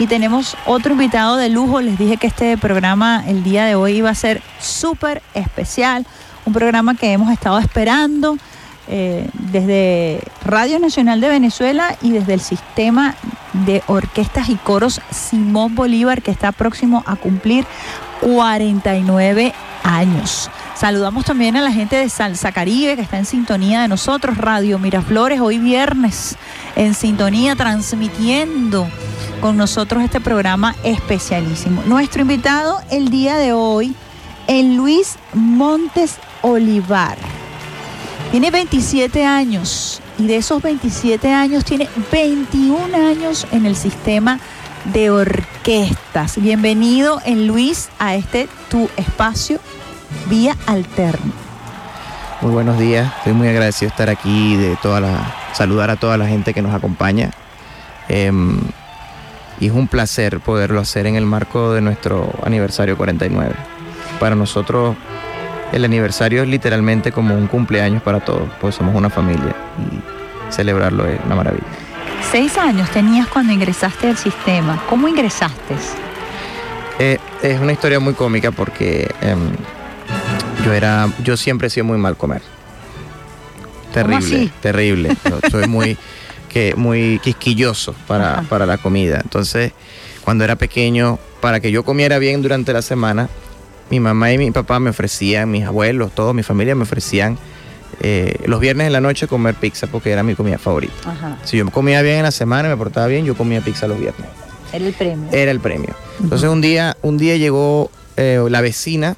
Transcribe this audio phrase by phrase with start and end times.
[0.00, 1.82] Y tenemos otro invitado de lujo.
[1.82, 6.06] Les dije que este programa el día de hoy iba a ser súper especial.
[6.46, 8.38] Un programa que hemos estado esperando
[8.88, 13.14] eh, desde Radio Nacional de Venezuela y desde el sistema
[13.52, 17.66] de orquestas y coros Simón Bolívar, que está próximo a cumplir
[18.22, 19.52] 49
[19.84, 20.50] años.
[20.76, 24.78] Saludamos también a la gente de Salsa Caribe que está en sintonía de nosotros, Radio
[24.78, 26.36] Miraflores, hoy viernes
[26.74, 28.88] en sintonía, transmitiendo
[29.40, 31.82] con nosotros este programa especialísimo.
[31.86, 33.94] Nuestro invitado el día de hoy,
[34.46, 37.16] el Luis Montes Olivar.
[38.30, 44.38] Tiene 27 años y de esos 27 años tiene 21 años en el sistema
[44.92, 46.40] de orquestas.
[46.40, 49.58] Bienvenido en Luis a este tu espacio
[50.28, 51.32] vía alterna.
[52.40, 56.16] Muy buenos días, estoy muy agradecido de estar aquí, de toda la, saludar a toda
[56.16, 57.30] la gente que nos acompaña.
[58.08, 58.58] Em,
[59.60, 63.54] y es un placer poderlo hacer en el marco de nuestro aniversario 49.
[64.18, 64.96] Para nosotros
[65.72, 71.06] el aniversario es literalmente como un cumpleaños para todos, pues somos una familia y celebrarlo
[71.06, 71.66] es una maravilla.
[72.32, 74.82] Seis años tenías cuando ingresaste al sistema.
[74.88, 75.74] ¿Cómo ingresaste?
[76.98, 79.50] Eh, es una historia muy cómica porque em,
[80.64, 82.42] yo era, yo siempre he sido muy mal comer.
[83.92, 85.16] Terrible, terrible.
[85.50, 85.96] soy muy,
[86.50, 89.20] que, muy quisquilloso para, para la comida.
[89.22, 89.72] Entonces,
[90.22, 93.30] cuando era pequeño, para que yo comiera bien durante la semana,
[93.90, 97.38] mi mamá y mi papá me ofrecían, mis abuelos, toda mi familia me ofrecían
[98.02, 101.38] eh, los viernes en la noche comer pizza porque era mi comida favorita.
[101.44, 103.98] Si yo comía bien en la semana y me portaba bien, yo comía pizza los
[103.98, 104.28] viernes.
[104.72, 105.28] Era el premio.
[105.32, 105.94] Era el premio.
[106.22, 109.16] Entonces un día, un día llegó eh, la vecina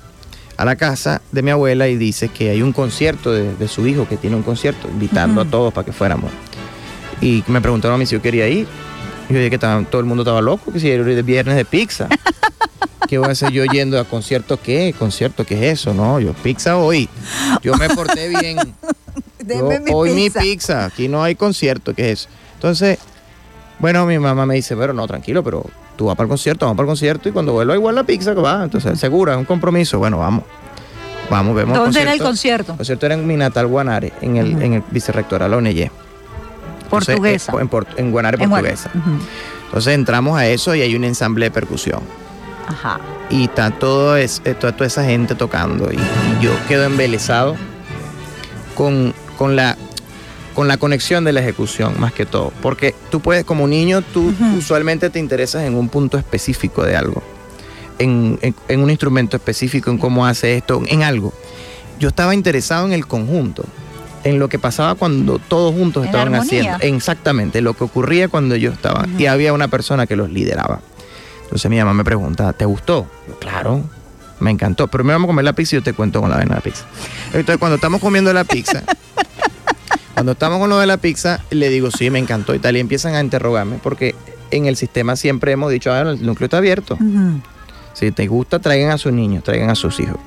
[0.56, 4.08] a la casa de mi abuela y dice que hay un concierto de, su hijo,
[4.08, 6.30] que tiene un concierto, invitando a todos para que fuéramos.
[7.22, 8.66] Y me preguntaron a mí si yo quería ir.
[9.28, 11.64] Y yo dije que todo el mundo estaba loco, que si era el viernes de
[11.64, 12.08] pizza.
[13.08, 14.94] ¿Qué voy a hacer yo yendo a concierto qué?
[14.98, 15.94] ¿Concierto qué es eso?
[15.94, 17.08] No, yo pizza hoy.
[17.62, 18.58] Yo me porté bien.
[19.92, 20.86] hoy mi pizza.
[20.86, 22.28] Aquí no hay concierto, ¿qué es eso?
[22.54, 22.98] Entonces,
[23.78, 25.64] bueno, mi mamá me dice, pero no, tranquilo, pero
[25.96, 28.34] tú vas para el concierto, vamos para el concierto y cuando vuelva igual la pizza
[28.34, 28.64] que va.
[28.64, 29.98] Entonces, segura, es un compromiso.
[29.98, 30.44] Bueno, vamos.
[31.30, 31.76] Vamos, vemos.
[31.76, 32.72] ¿Dónde era el concierto?
[32.72, 35.90] El concierto era en mi natal Guanare, en el, en el vicerrectoral ONEYE.
[36.92, 37.52] Portuguesa.
[37.52, 38.90] En, en, Guanare, portuguesa.
[39.64, 42.02] Entonces entramos a eso y hay un ensamble de percusión.
[43.30, 45.90] Y está todo es, eh, toda, toda, esa gente tocando.
[45.90, 45.96] Y,
[46.42, 47.56] yo quedo embelesado
[48.74, 49.78] con, con, la,
[50.54, 52.52] con la conexión de la ejecución, más que todo.
[52.60, 57.22] Porque tú puedes, como niño, tú usualmente te interesas en un punto específico de algo.
[57.98, 58.38] En,
[58.68, 61.32] un instrumento específico, en cómo hace esto, en algo.
[61.98, 63.64] Yo estaba interesado en el conjunto
[64.24, 66.78] en lo que pasaba cuando todos juntos estaban haciendo.
[66.80, 69.06] Exactamente, lo que ocurría cuando yo estaba.
[69.18, 70.80] Y había una persona que los lideraba.
[71.44, 73.06] Entonces mi mamá me pregunta, ¿te gustó?
[73.38, 73.84] claro,
[74.40, 74.88] me encantó.
[74.88, 76.56] Pero me vamos a comer la pizza y yo te cuento con la vaina de
[76.56, 76.84] la pizza.
[77.26, 78.82] Entonces cuando estamos comiendo la pizza,
[80.14, 82.76] cuando estamos con lo de la pizza, le digo, sí, me encantó y tal.
[82.76, 84.14] Y empiezan a interrogarme porque
[84.50, 86.98] en el sistema siempre hemos dicho, ah, el núcleo está abierto.
[87.94, 90.18] Si te gusta, traigan a sus niños, traigan a sus hijos.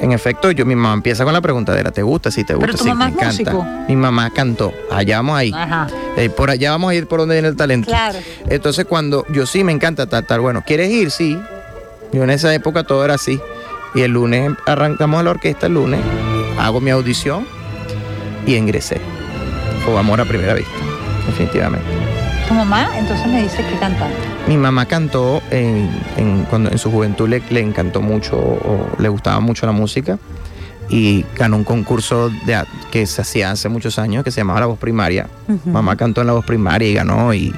[0.00, 2.30] En efecto, yo mi mamá empieza con la preguntadera, ¿te gusta?
[2.30, 3.86] Sí, te gusta, sí, me encanta.
[3.88, 5.52] Mi mamá cantó, allá vamos ahí.
[6.16, 7.86] Eh, por allá vamos a ir por donde viene el talento.
[7.86, 8.18] Claro.
[8.48, 11.10] Entonces cuando yo sí me encanta tal, tal, bueno, ¿quieres ir?
[11.10, 11.38] Sí.
[12.12, 13.40] Yo en esa época todo era así.
[13.94, 16.00] Y el lunes arrancamos a la orquesta el lunes,
[16.58, 17.46] hago mi audición
[18.46, 19.00] y ingresé.
[19.84, 20.72] Fue amor a primera vista,
[21.26, 22.13] definitivamente.
[22.54, 24.14] ¿Tu mamá entonces me dice que cantante?
[24.46, 25.88] Mi mamá cantó en,
[26.48, 30.20] cuando en su juventud le, le encantó mucho, o le gustaba mucho la música
[30.88, 34.66] y ganó un concurso de, que se hacía hace muchos años que se llamaba La
[34.66, 35.28] Voz Primaria.
[35.64, 37.32] Mamá cantó en La Voz Primaria y ganó.
[37.32, 37.54] ¿Y,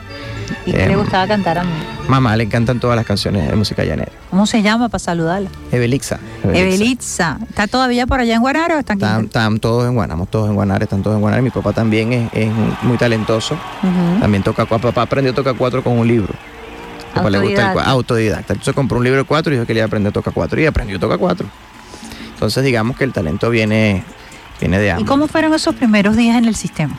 [0.65, 1.71] ¿Y qué le em, gustaba cantar a mí?
[2.09, 4.13] Mamá le encantan todas las canciones de música llanera.
[4.31, 5.51] ¿Cómo se llama para saludarla?
[5.73, 6.19] Evelixa.
[6.45, 7.39] Evelixa.
[7.49, 9.05] ¿Está todavía por allá en Guanare o está aquí?
[9.25, 11.43] Están, todos en Guanare, todos en Guanare, están todos en Guanare.
[11.43, 12.51] Mi papá también es,
[12.83, 13.57] muy talentoso.
[14.21, 16.33] También toca, papá aprendió a tocar cuatro con un libro.
[17.15, 18.53] Papá le gusta el autodidacta.
[18.53, 20.61] Entonces compró un libro de cuatro y dijo que quería aprender a tocar cuatro.
[20.61, 21.47] Y aprendió a tocar cuatro.
[22.37, 24.05] Entonces digamos que el talento viene,
[24.61, 25.05] viene de ambos.
[25.05, 26.95] ¿Y cómo fueron esos primeros días en el sistema?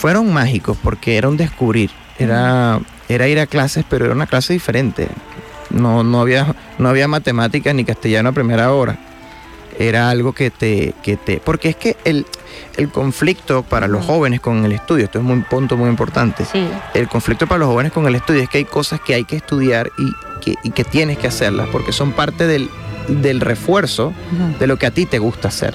[0.00, 1.90] Fueron mágicos porque era un descubrir.
[2.18, 5.08] Era, era ir a clases, pero era una clase diferente.
[5.68, 8.98] No, no, había, no había matemáticas ni castellano a primera hora.
[9.78, 11.36] Era algo que te, que te.
[11.36, 12.24] Porque es que el,
[12.78, 16.46] el conflicto para los jóvenes con el estudio, esto es un punto muy importante.
[16.94, 19.36] El conflicto para los jóvenes con el estudio es que hay cosas que hay que
[19.36, 22.70] estudiar y que, y que tienes que hacerlas porque son parte del,
[23.08, 24.12] del refuerzo
[24.58, 25.74] de lo que a ti te gusta hacer.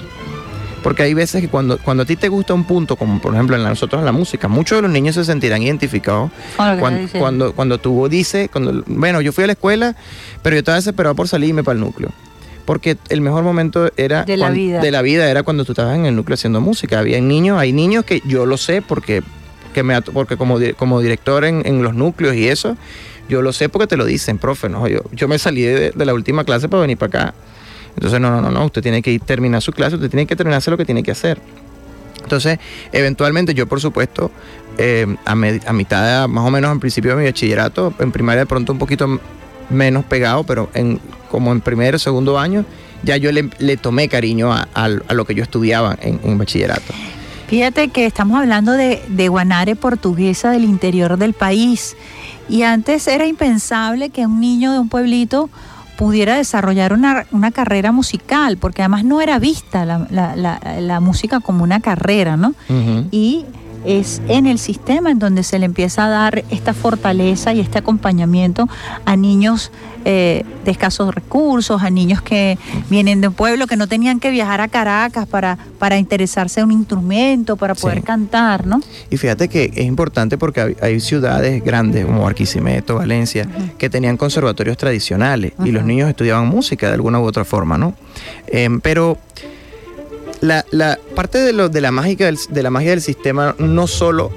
[0.82, 3.56] Porque hay veces que cuando, cuando a ti te gusta un punto, como por ejemplo
[3.56, 7.78] en nosotros en la música, muchos de los niños se sentirán identificados cuando, cuando, cuando,
[7.78, 9.96] tú dices, cuando, bueno, yo fui a la escuela,
[10.42, 12.10] pero yo estaba desesperado por salirme para el núcleo
[12.64, 14.80] porque el mejor momento era de la, vida.
[14.80, 16.98] de la vida era cuando tú estabas en el núcleo haciendo música.
[16.98, 19.22] Había niños, hay niños que yo lo sé porque,
[19.72, 22.76] que me, porque como, como director en, en, los núcleos y eso,
[23.28, 26.14] yo lo sé porque te lo dicen, profe, no, yo, yo me salí de, la
[26.14, 27.34] última clase para venir para acá.
[27.94, 30.36] Entonces, no, no, no, no, usted tiene que ir, terminar su clase, usted tiene que
[30.36, 31.38] terminarse lo que tiene que hacer.
[32.22, 32.58] Entonces,
[32.92, 34.30] eventualmente yo, por supuesto,
[34.78, 38.72] eh, a, mitad, más o menos en principio de mi bachillerato, en primaria de pronto
[38.72, 39.20] un poquito
[39.70, 41.00] menos pegado, pero en,
[41.30, 42.64] como en primer o segundo año,
[43.02, 46.94] ya yo le, tomé cariño a, lo que yo estudiaba en, bachillerato.
[47.48, 51.94] Fíjate que estamos hablando de Guanare portuguesa del interior del país.
[52.48, 55.50] Y antes era impensable que un niño de un pueblito
[55.96, 61.40] pudiera desarrollar una, una, carrera musical, porque además no era vista la, la, la, música
[61.40, 62.54] como una carrera, ¿no?
[63.10, 63.46] Y
[63.84, 67.78] es en el sistema en donde se le empieza a dar esta fortaleza y este
[67.78, 68.68] acompañamiento
[69.04, 69.70] a niños
[70.06, 72.58] eh, de escasos recursos, a niños que
[72.90, 76.66] vienen de un pueblo que no tenían que viajar a Caracas para, para interesarse en
[76.66, 78.80] un instrumento, para poder cantar, ¿no?
[79.10, 83.48] Y fíjate que es importante porque hay, ciudades grandes como Arquisimeto, Valencia,
[83.78, 87.94] que tenían conservatorios tradicionales y los niños estudiaban música de alguna u otra forma, ¿no?
[88.46, 89.18] Em, pero
[90.44, 93.86] la, la parte de, lo, de, la mágica del, de la magia del sistema no
[93.86, 94.30] solo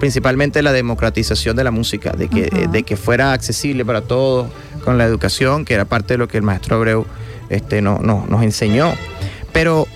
[0.00, 4.48] principalmente la democratización de la música, de que, de que fuera accesible para todos
[4.84, 7.06] con la educación, que era parte de lo que el maestro Abreu
[7.50, 8.94] este, no, nos enseñó.
[9.52, 9.86] Pero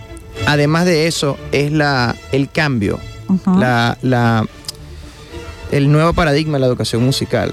[0.46, 3.00] además de eso, es la, el cambio,
[3.58, 4.46] la, la,
[5.72, 7.52] el nuevo paradigma de la educación musical.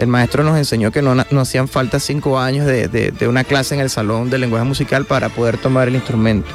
[0.00, 3.74] El maestro nos enseñó que no, no hacían falta cinco años de, de, una clase
[3.74, 6.48] en el salón de lenguaje musical para poder tomar el instrumento.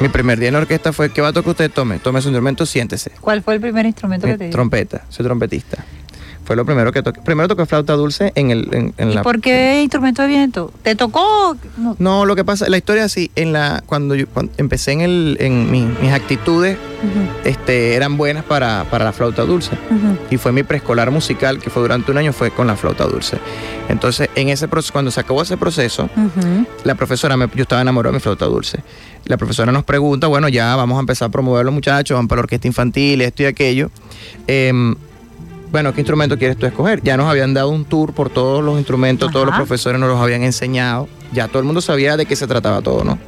[0.00, 1.70] Mi primer día en la orquesta fue, ¿qué va a tocar usted?
[1.70, 3.12] Tome, tome su instrumento, siéntese.
[3.20, 4.52] ¿Cuál fue el primer instrumento que te dio?
[4.52, 5.84] Trompeta, soy trompetista.
[6.50, 7.20] Fue lo primero que toqué.
[7.20, 10.72] Primero toqué flauta dulce en el en, ¿Y por qué instrumento de viento?
[10.82, 11.56] ¿Te tocó?
[12.00, 12.24] No.
[12.24, 14.26] lo que pasa, la historia así, en la cuando yo
[14.56, 16.76] empecé en el en mis actitudes
[17.44, 19.78] este eran buenas para, la flauta dulce.
[20.28, 23.38] Y fue mi preescolar musical que fue durante un año fue con la flauta dulce.
[23.88, 26.10] Entonces, en ese proceso cuando se acabó ese proceso,
[26.82, 28.82] la profesora me, yo estaba enamorado de mi flauta dulce.
[29.26, 32.26] La profesora nos pregunta, bueno, ya vamos a empezar a promover a los muchachos, van
[32.26, 33.92] para la orquesta infantil, esto y aquello.
[34.48, 34.72] Eh,
[35.70, 37.02] bueno, ¿qué instrumento quieres tú escoger?
[37.02, 40.20] Ya nos habían dado un tour por todos los instrumentos, todos los profesores nos los
[40.20, 43.18] habían enseñado, ya todo el mundo sabía de qué se trataba todo, ¿no?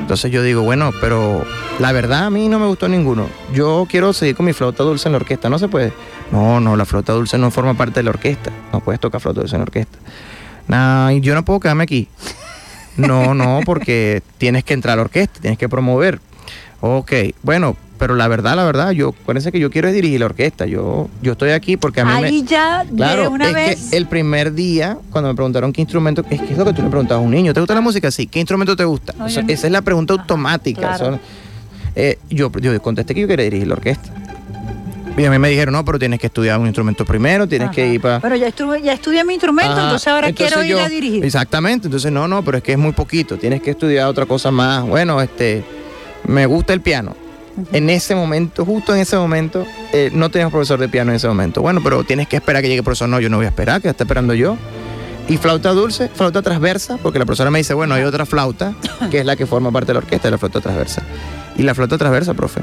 [0.00, 1.44] Entonces yo digo, bueno, pero
[1.78, 3.28] la verdad a mí no me gustó ninguno.
[3.54, 5.92] Yo quiero seguir con mi flauta dulce en la orquesta, ¿no se puede?
[6.32, 9.40] No, no, la flauta dulce no forma parte de la orquesta, no puedes tocar flauta
[9.40, 9.98] dulce en la orquesta.
[10.66, 12.08] Nah, yo no puedo quedarme aquí.
[12.96, 16.20] No, no, porque tienes que entrar a la orquesta, tienes que promover.
[16.80, 17.12] Ok,
[17.42, 20.64] bueno, pero la verdad, la verdad, yo, acuérdense que yo quiero dirigir la orquesta.
[20.64, 23.90] Yo, yo estoy aquí porque a mí Ahí ya, claro, una es vez.
[23.90, 26.80] Que el primer día, cuando me preguntaron qué instrumento, es que es lo que tú
[26.80, 28.10] le preguntabas a un niño, ¿te gusta la música?
[28.10, 29.12] Sí, ¿qué instrumento te gusta?
[29.26, 30.98] esa es la pregunta automática.
[31.94, 34.10] Eh, yo, yo contesté que yo quería dirigir la orquesta.
[35.18, 37.86] Y a mí me dijeron, no, pero tienes que estudiar un instrumento primero, tienes que
[37.86, 38.18] ir para...
[38.20, 41.22] Pero ya, estuve, ya estudié mi instrumento, entonces ahora quiero ir a dirigir.
[41.22, 44.50] Exactamente, entonces no, no, pero es que es muy poquito, tienes que estudiar otra cosa
[44.50, 44.86] más.
[44.86, 45.62] Bueno, este,
[46.26, 47.14] me gusta el piano
[47.72, 51.28] en ese momento, justo en ese momento, eh, no teníamos profesor de piano en ese
[51.28, 51.62] momento.
[51.62, 53.08] Bueno, pero tienes que esperar que llegue el profesor.
[53.08, 54.56] No, yo no voy a esperar, que está esperando yo.
[55.28, 58.74] Y flauta dulce, flauta transversa, porque la profesora me dice, bueno, hay otra flauta,
[59.10, 61.02] que es la que forma parte de la orquesta, la flauta transversa.
[61.56, 62.62] Y la flauta transversa, profe.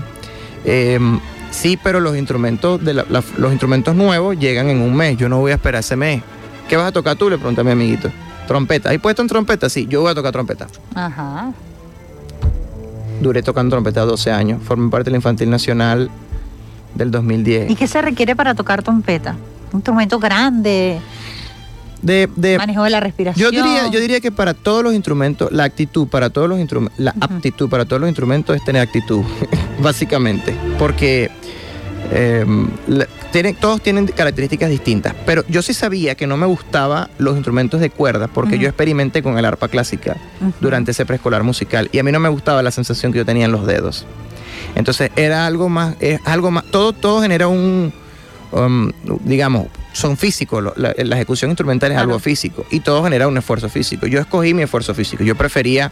[0.65, 1.19] Em,
[1.49, 5.17] sí, pero los instrumentos, de los instrumentos nuevos llegan en un mes.
[5.17, 6.21] Yo no voy a esperar ese mes.
[6.67, 7.29] ¿Qué vas a tocar tú?
[7.29, 8.09] Le pregunté a mi amiguito.
[8.47, 8.89] Trompeta.
[8.89, 9.69] ¿Hay puesto en trompeta?
[9.69, 10.67] Sí, yo voy a tocar trompeta.
[10.93, 11.53] Ajá.
[13.21, 14.61] Duré tocando trompeta 12 años.
[14.63, 16.09] Formé parte de la Infantil Nacional
[16.95, 17.71] del 2010.
[17.71, 19.35] ¿Y qué se requiere para tocar trompeta?
[19.71, 20.99] Un instrumento grande.
[22.01, 23.43] De, de, manejo de la respiración.
[23.43, 26.99] Yo diría, yo diría que para todos los instrumentos, la actitud para todos los instrumentos,
[26.99, 29.23] la aptitud para todos los instrumentos es tener actitud,
[29.81, 30.55] básicamente.
[30.77, 31.31] Porque
[33.59, 37.89] Todos tienen características distintas, pero yo sí sabía que no me gustaban los instrumentos de
[37.89, 40.17] cuerda porque yo experimenté con el arpa clásica
[40.59, 43.45] durante ese preescolar musical y a mí no me gustaba la sensación que yo tenía
[43.45, 44.05] en los dedos.
[44.75, 47.93] Entonces era algo más, es algo más, todo, todo genera un,
[48.51, 48.91] um,
[49.23, 54.07] digamos, son físicos, la, ejecución instrumental es algo físico y todo genera un esfuerzo físico.
[54.07, 55.91] Yo escogí mi esfuerzo físico, yo prefería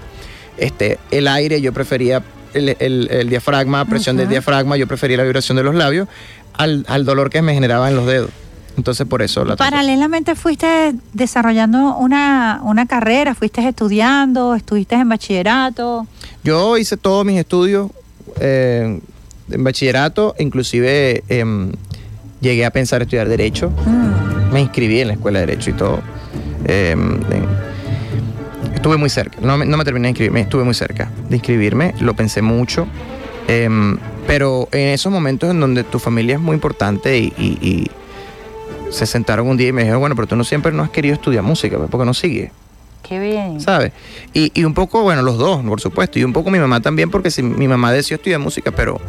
[0.57, 2.23] este, el aire, yo prefería
[2.55, 6.07] el, diafragma, presión del diafragma, yo prefería la vibración de los labios
[6.57, 8.29] al, dolor que me generaba en los dedos.
[8.77, 16.05] Entonces por eso la Paralelamente fuiste desarrollando una, una carrera, fuiste estudiando, estuviste en bachillerato.
[16.43, 17.91] Yo hice todos mis estudios
[18.39, 18.99] eh,
[19.49, 21.71] en bachillerato, inclusive em,
[22.41, 23.69] llegué a pensar estudiar Derecho.
[23.69, 24.53] Mm.
[24.53, 26.01] Me inscribí en la Escuela de Derecho y todo.
[26.65, 27.19] Em,
[28.73, 32.41] estuve muy cerca, no me, terminé de inscribirme, estuve muy cerca de inscribirme, lo pensé
[32.41, 32.87] mucho.
[34.27, 37.87] Pero en esos momentos en donde tu familia es muy importante y,
[38.89, 41.15] se sentaron un día y me dijeron, bueno, pero tú no siempre no has querido
[41.15, 42.51] estudiar música, pues, ¿por qué no sigues?
[43.03, 43.59] Qué bien.
[43.59, 43.91] ¿Sabes?
[44.33, 46.17] Y, y, un poco, bueno, los dos, por supuesto.
[46.17, 49.01] Y un poco mi mamá también, porque si, mi mamá decidió estudiar música, pero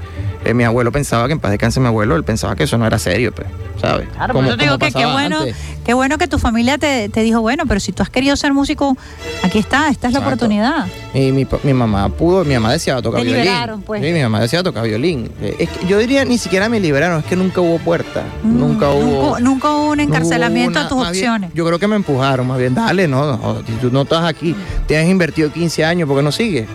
[0.46, 2.86] eh, mi abuelo pensaba que en paz descanse mi abuelo, él pensaba que eso no
[2.86, 3.48] era serio, pues,
[3.80, 4.08] ¿sabes?
[4.14, 5.40] Claro, pero yo te digo que qué bueno,
[5.84, 8.96] qué bueno que tu familia te, dijo, bueno, pero si tú has querido ser músico,
[9.42, 10.86] aquí está, esta es la oportunidad.
[11.14, 13.44] Y mi, mi, mamá pudo, mi mamá decía tocar te violín.
[13.44, 14.02] Liberaron, pues.
[14.02, 15.30] Sí, mi mamá decía tocar violín.
[15.40, 18.58] Eh, es que yo diría ni siquiera me liberaron, es que nunca hubo puerta, mm,
[18.58, 19.40] nunca hubo.
[19.40, 21.50] Nunca, hubo un encarcelamiento a tus opciones.
[21.54, 24.54] yo creo que me empujaron, más bien, dale, no, no, tú no estás aquí,
[24.86, 26.68] te has invertido 15 años, ¿por qué no sigues?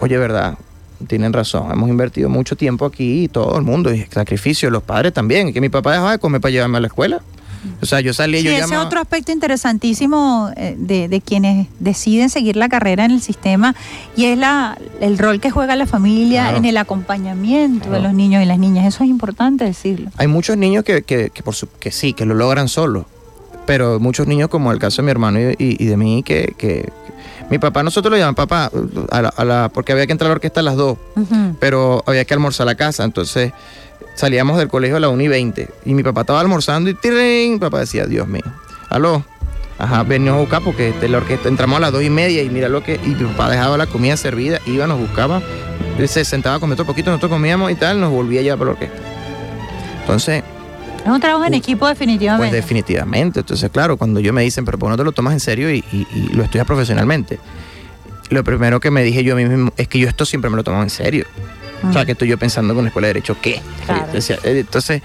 [0.00, 0.56] Oye, verdad,
[1.06, 1.70] tienen razón.
[1.70, 5.52] Hemos invertido mucho tiempo aquí y todo el mundo, y sacrificio, los padres también.
[5.52, 7.22] Que mi papá dejaba de comer para llevarme a la escuela.
[7.82, 12.30] O sea, yo salí sí, yo ese es otro aspecto interesantísimo eh, de, quienes deciden
[12.30, 13.74] seguir la carrera en el sistema
[14.16, 18.42] y es la, el rol que juega la familia en el acompañamiento de los niños
[18.42, 18.86] y las niñas.
[18.86, 20.10] Eso es importante decirlo.
[20.16, 23.06] Hay muchos niños que, que, por su, que sí, que lo logran solos,
[23.66, 26.90] pero muchos niños, como el caso de mi hermano y, de mí, que, que,
[27.50, 28.70] mi papá, nosotros lo llamamos papá,
[29.10, 30.98] a la, porque había que entrar a la orquesta a las dos,
[31.60, 33.52] pero había que almorzar a la casa, entonces
[34.14, 37.58] salíamos del colegio a las 1 y 20 y mi papá estaba almorzando y tirén,
[37.58, 38.42] papá decía, Dios mío,
[38.90, 39.24] aló,
[39.78, 42.50] ajá, venimos a buscar porque de la orquesta entramos a las 2 y media y
[42.50, 45.40] mira lo que, y mi papá dejaba la comida servida, iba, nos buscaba,
[46.06, 48.72] se sentaba a comer otro poquito, nosotros comíamos y tal, nos volvía ya para la
[48.72, 48.98] orquesta.
[50.00, 50.42] Entonces,
[51.06, 52.50] es un trabajo en equipo definitivamente.
[52.50, 53.40] Pues definitivamente.
[53.40, 55.70] Entonces, claro, cuando yo me dicen, pero ¿por qué no te lo tomas en serio
[55.70, 55.84] y,
[56.32, 57.38] lo estudias profesionalmente?
[58.30, 60.82] Lo primero que me dije yo mismo es que yo esto siempre me lo tomo
[60.82, 61.24] en serio.
[61.88, 63.62] O sea, que estoy yo pensando con la escuela de Derecho, ¿qué?
[64.14, 65.02] Eh, entonces,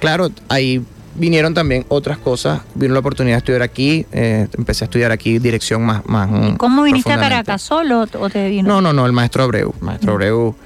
[0.00, 0.82] claro, ahí
[1.14, 2.62] vinieron también otras cosas.
[2.74, 4.04] Vino la oportunidad de estudiar aquí.
[4.10, 6.04] Eh, empecé a estudiar aquí dirección más.
[6.06, 7.62] más ¿Y ¿Cómo viniste a Caracas?
[7.62, 8.68] ¿Solo o te vino?
[8.68, 9.72] No, no, no, el maestro Abreu.
[9.80, 10.56] Maestro Abreu,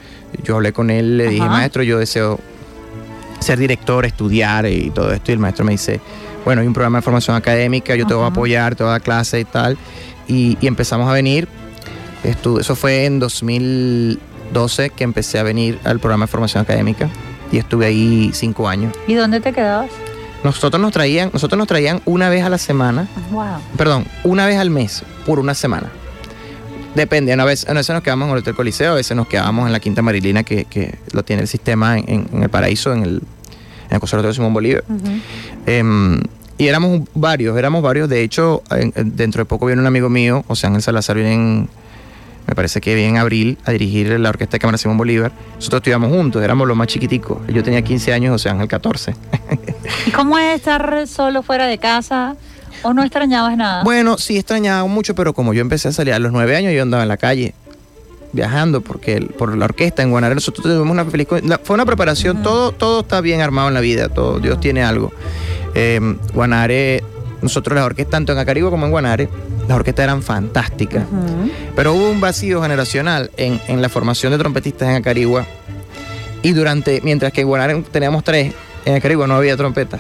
[0.43, 2.41] yo hablé con él, le dije, maestro, yo deseo
[3.41, 5.31] ser director, estudiar y todo esto.
[5.31, 6.01] Y el maestro me dice,
[6.45, 8.93] bueno, hay un programa de formación académica, yo te voy a apoyar, te voy a
[8.93, 9.77] dar clase y tal.
[10.29, 11.49] Y, empezamos a venir.
[12.23, 17.09] eso fue en 2012 que empecé a venir al programa de formación académica
[17.51, 18.95] y estuve ahí cinco años.
[19.07, 19.91] ¿Y dónde te quedabas?
[20.45, 23.09] Nosotros nos traían, nosotros nos traían una vez a la semana.
[23.77, 25.91] Perdón, una vez al mes por una semana.
[26.95, 29.73] Depende, a veces, veces nos quedamos en el Hotel Coliseo, a veces nos quedamos en
[29.73, 33.23] la Quinta Marilina, que, lo tiene el sistema en, el Paraíso, en el,
[33.89, 34.85] en el Conservatorio Simón Bolívar.
[35.67, 36.21] Em,
[36.59, 38.09] y éramos varios, éramos varios.
[38.09, 38.63] De hecho,
[38.97, 41.69] dentro de poco viene un amigo mío, o sea, Ángel Salazar, viene en,
[42.47, 45.31] me parece que viene en abril a dirigir la Orquesta de Cámara Simón Bolívar.
[45.55, 47.39] Nosotros estudiamos juntos, éramos los más chiquiticos.
[47.47, 49.15] Yo tenía 15 años, o sea, Ángel 14.
[50.07, 52.37] ¿Y cómo es estar solo fuera de casa?
[52.83, 53.85] ¿O no extrañabas nada?
[53.85, 56.83] Bueno, sí extrañaba mucho, pero como yo empecé a salir a los nueve años, yo
[56.83, 57.55] andaba en la calle
[58.33, 61.27] viajando porque por la orquesta en Guanare nosotros tuvimos una feliz
[61.65, 65.13] fue una preparación todo todo está bien armado en la vida todo Dios tiene algo.
[65.75, 67.03] Em, Guanare
[67.43, 69.29] nosotros las orquestas tanto en Acaribo como en Guanare
[69.67, 71.05] las orquestas eran fantásticas.
[71.77, 75.47] Pero hubo un vacío generacional en, en la formación de trompetistas en Acarigua
[76.43, 78.53] y durante mientras que en Guanare teníamos tres
[78.85, 79.99] en Acarigua no había trompeta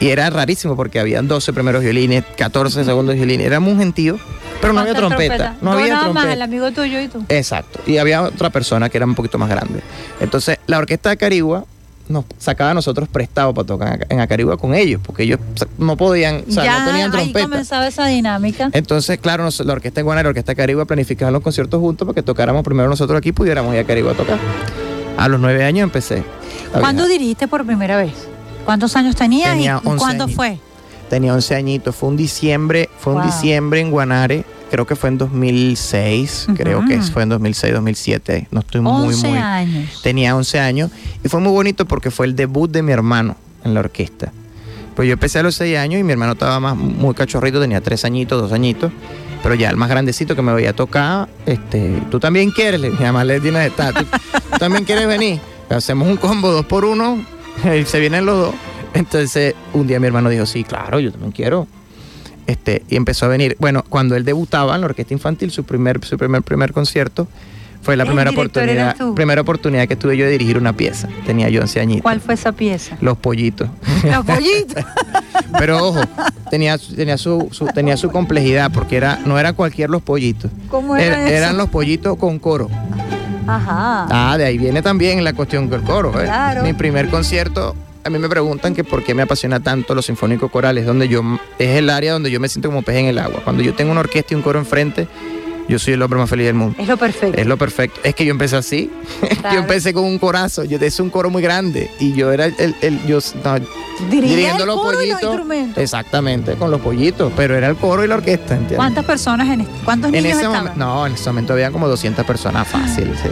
[0.00, 3.46] y era rarísimo porque habían 12 primeros violines, 14 segundos violines.
[3.46, 4.18] Éramos un gentío,
[4.60, 5.56] pero no había trompeta.
[5.60, 7.22] No había nada más el amigo tuyo y tú.
[7.28, 7.80] Exacto.
[7.86, 9.80] Y había otra persona que era un poquito más grande.
[10.20, 11.66] Entonces, la orquesta de Carigua
[12.08, 15.38] nos sacaba a nosotros prestado para tocar en Acarigua con ellos, porque ellos
[15.78, 17.38] no podían, o sea, no tenían trompeta.
[17.38, 18.70] Ahí comenzaba esa dinámica.
[18.72, 22.06] Entonces, claro, la orquesta de Guanara y la orquesta de Carigua planificaban los conciertos juntos
[22.06, 24.38] para que tocáramos primero nosotros aquí y pudiéramos ir a Carigua a tocar.
[25.16, 26.24] A los nueve años empecé.
[26.72, 28.12] ¿Cuándo dirigiste por primera vez?
[28.70, 30.60] ¿Cuántos años tenías y cuándo fue?
[31.08, 31.96] Tenía 11 añitos.
[31.96, 34.44] Fue un diciembre, fue un diciembre en Guanare.
[34.70, 38.46] Creo que fue en 2006, creo que fue en 2006, 2007.
[38.52, 40.00] No estoy muy, 11 años.
[40.04, 40.92] Tenía 11 años
[41.24, 43.34] y fue muy bonito porque fue el debut de mi hermano
[43.64, 44.30] en la orquesta.
[44.94, 47.80] Pues yo empecé a los 6 años y mi hermano estaba más muy cachorrito, tenía
[47.80, 48.92] 3 añitos, 2 añitos.
[49.42, 53.26] Pero ya el más grandecito que me veía tocar, este, tú también quieres, le más
[53.26, 53.82] le tienes ¿tú,
[54.52, 55.40] tú también quieres venir.
[55.68, 57.18] Hacemos un combo dos por uno
[57.86, 58.54] se vienen los dos.
[58.94, 61.66] Entonces, un día mi hermano dijo, sí, claro, yo también quiero.
[62.46, 63.56] Este, y empezó a venir.
[63.60, 67.28] Bueno, cuando él debutaba en la orquesta infantil, su primer, su primer, primer concierto
[67.82, 71.08] Fue la primera oportunidad, primera oportunidad que tuve yo de dirigir una pieza.
[71.24, 72.02] Tenía yo 11 añitos.
[72.02, 72.96] ¿Cuál fue esa pieza?
[73.00, 73.68] Los pollitos.
[74.04, 74.84] Los pollitos.
[75.58, 76.00] Pero ojo,
[76.50, 80.50] tenía, tenía, su, tenía su complejidad porque era, no era cualquier los pollitos.
[80.68, 82.68] ¿Cómo era Eran los pollitos con coro.
[83.46, 84.06] Ajá.
[84.10, 86.10] Ah, de ahí viene también la cuestión del coro.
[86.20, 86.24] ¿eh?
[86.24, 86.62] Claro.
[86.62, 90.50] Mi primer concierto a mí me preguntan que por qué me apasiona tanto los sinfónicos
[90.50, 91.22] corales, donde yo
[91.58, 93.40] es el área donde yo me siento como pez en el agua.
[93.44, 95.06] Cuando yo tengo una orquesta y un coro enfrente,
[95.70, 96.76] yo soy el hombre más feliz del mundo.
[96.78, 97.40] Es lo perfecto.
[97.40, 98.00] Es lo perfecto.
[98.02, 98.90] Es que yo empecé así.
[99.52, 100.64] yo empecé con un corazo.
[100.64, 101.90] Yo es un coro muy grande.
[102.00, 103.20] Y yo era el, el, yo
[104.10, 105.40] dirigiendo los pollitos.
[105.76, 107.32] exactamente, con los pollitos.
[107.36, 108.58] Pero era el coro y la orquesta.
[108.74, 110.72] ¿Cuántas personas en cuántos niños ese estaban?
[110.76, 113.28] no, en ese momento había como 200 personas fácil, sí.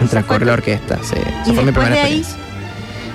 [0.00, 1.16] Entre el coro y la orquesta, sí.
[1.16, 2.22] Esa fue mi primera de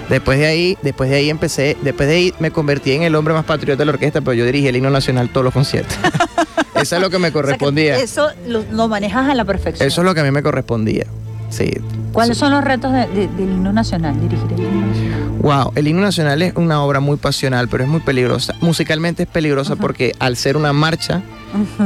[0.10, 3.34] Después de ahí, después de ahí empecé, después de ahí me convertí en el hombre
[3.34, 5.98] más patriota de la orquesta, pero yo dirigí el himno nacional todos los conciertos.
[6.76, 7.98] eso es lo que me correspondía.
[7.98, 9.88] eso lo, manejas a la perfección.
[9.88, 11.06] Eso es lo que a mí me correspondía.
[11.50, 11.72] Sí.
[12.12, 15.30] ¿Cuáles son los retos del himno nacional, dirigir el himno nacional?
[15.42, 18.56] Wow, el himno nacional es una obra muy pasional, pero es muy peligrosa.
[18.62, 21.22] Musicalmente es peligrosa porque al ser una marcha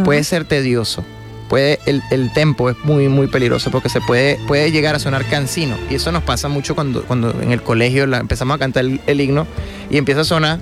[0.04, 1.04] puede ser tedioso
[1.50, 5.26] puede, el, el tempo es muy, muy peligroso porque se puede, puede llegar a sonar
[5.26, 5.76] cansino.
[5.90, 9.22] Y eso nos pasa mucho cuando, cuando en el colegio la, empezamos a cantar el,
[9.22, 9.46] himno
[9.90, 10.60] y empieza a sonar.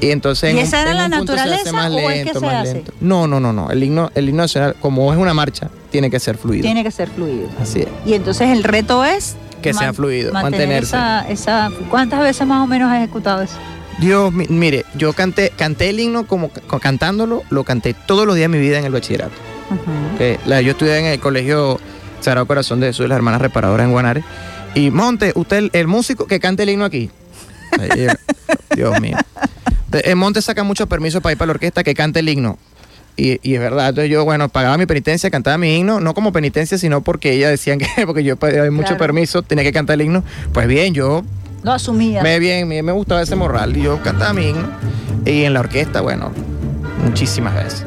[0.00, 0.54] Y entonces.
[0.54, 2.84] ¿Y esa era la naturaleza más o es que se hace?
[3.00, 3.70] No, no, no, no.
[3.70, 6.62] El himno, el himno nacional, como es una marcha, tiene que ser fluido.
[6.62, 7.48] Tiene que ser fluido.
[7.60, 7.88] Así es.
[8.06, 9.36] Y entonces el reto es.
[9.62, 10.96] Que sea fluido, mantenerse.
[11.28, 13.56] Esa, ¿Cuántas veces más o menos has ejecutado eso?
[13.98, 18.56] Dios, mire, yo canté, canté el himno como cantándolo, lo canté todos los días de
[18.56, 19.36] mi vida en el bachillerato
[20.18, 21.80] yo estudié en el colegio
[22.20, 24.24] Sagrado Corazón de Jesús de las Hermanas Reparadoras en Guanare.
[24.74, 27.10] Y Monte, usted el, músico que cante el himno aquí.
[28.74, 29.16] Dios mío.
[29.92, 32.58] En Monte saca muchos permisos para ir para la orquesta que cante el himno.
[33.16, 36.78] Y, es verdad, entonces yo, bueno, pagaba mi penitencia, cantaba mi himno, no como penitencia,
[36.78, 40.24] sino porque ella decían que, porque yo pedía mucho permiso, tenía que cantar el himno.
[40.52, 41.22] Pues bien, yo...
[41.62, 42.22] Lo asumía.
[42.22, 44.68] Me bien, me, me gustaba ese moral y yo cantaba mi himno.
[45.26, 46.32] Y en la orquesta, bueno,
[47.04, 47.84] muchísimas veces.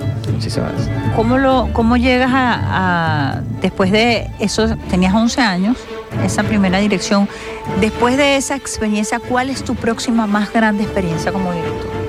[1.16, 5.78] ¿Cómo, lo, cómo llegas a, después de eso, tenías 11 años,
[6.24, 7.28] esa primera dirección,
[7.80, 12.04] después de esa experiencia, ¿cuál es tu próxima más grande experiencia como director?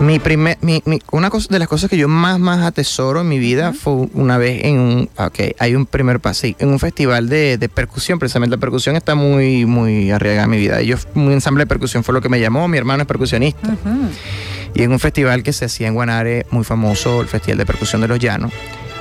[0.00, 3.38] Mi primer, mi, una cosa de las cosas que yo más más atesoro en mi
[3.38, 7.70] vida fue una vez en un, okay, hay un primer paso, en un festival de,
[7.72, 10.82] percusión, precisamente la percusión está muy muy arriesgada en mi vida.
[10.82, 13.74] Yo un ensamble de percusión fue lo que me llamó, mi hermano es percusionista.
[14.74, 18.02] Y en un festival que se hacía en Guanare, muy famoso, el Festival de Percusión
[18.02, 18.52] de los Llanos,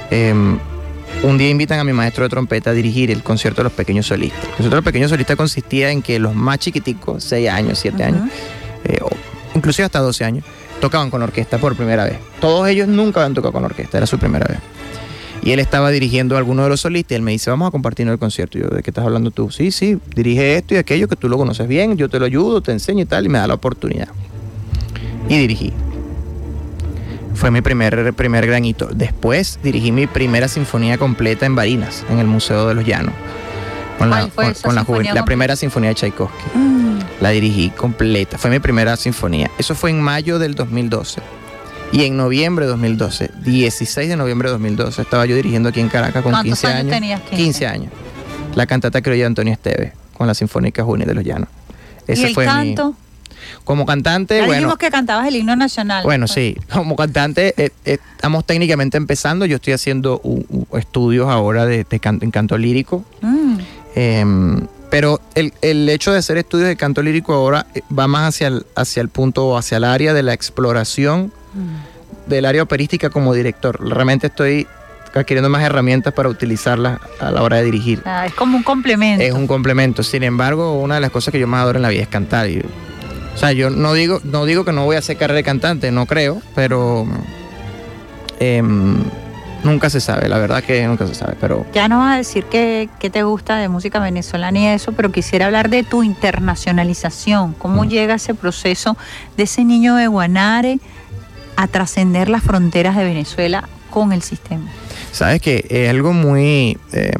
[0.10, 0.58] em,
[1.24, 4.08] un día invitan a mi maestro de trompeta a dirigir el concierto de los pequeños
[4.08, 4.44] solistas.
[4.44, 8.04] El concierto de los pequeños solistas consistía en que los más chiquiticos, 6 años, 7
[8.04, 8.30] años,
[8.84, 9.00] eh,
[9.54, 10.46] inclusive hasta 12 años,
[10.80, 12.18] tocaban con orquesta por primera vez.
[12.40, 14.60] Todos ellos nunca habían tocado con orquesta, era su primera vez.
[15.44, 17.72] Y él estaba dirigiendo a alguno de los solistas y él me dice, vamos a
[17.72, 18.58] compartir el concierto.
[18.58, 19.52] Y yo, ¿de qué estás hablando tú?
[19.52, 22.62] Sí, sí, dirige esto y aquello que tú lo conoces bien, yo te lo ayudo,
[22.62, 24.10] te enseño y tal, y me da la oportunidad
[25.30, 25.74] y dirigí.
[27.36, 28.90] Fue mi primer, primer granito.
[28.94, 33.14] Después dirigí mi primera sinfonía completa en Barinas, en el Museo de los Llanos.
[33.98, 36.58] Con la, con, la, la, primera sinfonía de Tchaikovsky.
[36.58, 37.00] Mm.
[37.22, 38.38] La dirigí completa.
[38.38, 39.50] Fue mi primera sinfonía.
[39.58, 41.22] Eso fue en mayo del 2012.
[41.92, 45.88] Y en noviembre de 2012, 16 de noviembre de 2012, estaba yo dirigiendo aquí en
[45.88, 46.92] Caracas con 15 años.
[46.92, 47.68] Tenías 15?
[47.68, 47.92] años.
[48.54, 51.48] La cantata criolla de Antonio Esteves con la Sinfónica Juvenil de los Llanos.
[52.08, 52.96] Ese ¿Y el fue canto?
[53.64, 54.54] Como cantante, ya bueno.
[54.54, 56.04] dijimos que cantabas el himno nacional.
[56.04, 56.58] Bueno, sí.
[56.72, 59.46] Como cantante, eh, eh, estamos técnicamente empezando.
[59.46, 60.22] Yo estoy haciendo
[60.74, 63.04] estudios ahora de, en canto lírico.
[63.22, 63.58] Mm.
[63.96, 68.48] Em, pero el, hecho de hacer estudios de canto lírico ahora eh, va más hacia
[68.48, 72.30] el, hacia el punto, hacia el área de la exploración mm.
[72.30, 73.80] del área operística como director.
[73.82, 74.68] Realmente estoy
[75.20, 78.02] adquiriendo más herramientas para utilizarlas a la hora de dirigir.
[78.06, 79.24] Ah, es como un complemento.
[79.24, 80.04] Es un complemento.
[80.04, 82.50] Sin embargo, una de las cosas que yo más adoro en la vida es cantar.
[82.50, 82.62] Y
[83.36, 85.92] o sea, yo no digo, no digo que no voy a hacer carrera de cantante,
[85.92, 87.06] no creo, pero
[88.40, 89.04] em,
[89.66, 91.36] nunca se sabe, la verdad que nunca se sabe.
[91.42, 95.12] Pero ya no vas a decir que, te gusta de música venezolana y eso, pero
[95.12, 97.54] quisiera hablar de tu internacionalización.
[97.54, 97.90] ¿Cómo mm.
[97.90, 98.96] llega ese proceso
[99.36, 100.80] de ese niño de Guanare
[101.58, 104.70] a trascender las fronteras de Venezuela con el sistema?
[105.12, 107.12] Sabes que es algo muy em,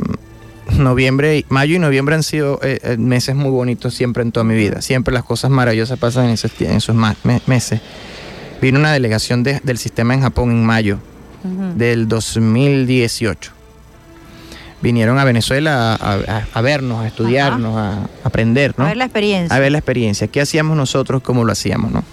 [0.78, 4.56] noviembre, mayo y noviembre han sido eh, eh, meses muy bonitos siempre en toda mi
[4.56, 4.82] vida.
[4.82, 6.96] Siempre las cosas maravillosas pasan en esos, esos
[7.46, 7.82] meses.
[8.62, 11.00] Vino una delegación del sistema en Japón en mayo
[11.76, 13.52] del 2018.
[14.82, 18.86] Vinieron a Venezuela a, vernos, a estudiarnos, a, aprender, ¿no?
[18.86, 19.56] A ver la experiencia.
[19.56, 20.28] A ver la experiencia.
[20.28, 21.22] ¿Qué hacíamos nosotros?
[21.22, 22.04] ¿Cómo lo hacíamos, no?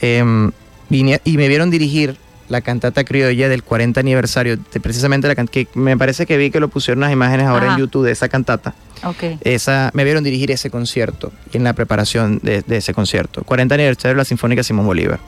[0.00, 0.50] Em,
[0.90, 2.16] y me vieron dirigir
[2.52, 6.60] la cantata criolla del 40 aniversario, de precisamente la que me parece que vi que
[6.60, 8.74] lo pusieron las imágenes ahora en YouTube de esa cantata.
[9.02, 9.38] Okay.
[9.40, 13.42] Esa, me vieron dirigir ese concierto en la preparación de, ese concierto.
[13.42, 15.18] 40 aniversario de la Sinfónica Simón Bolívar.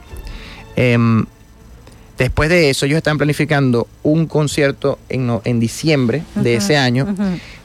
[0.77, 1.25] Em,
[2.19, 7.15] después de eso, ellos están planificando un concierto en, en diciembre de ese año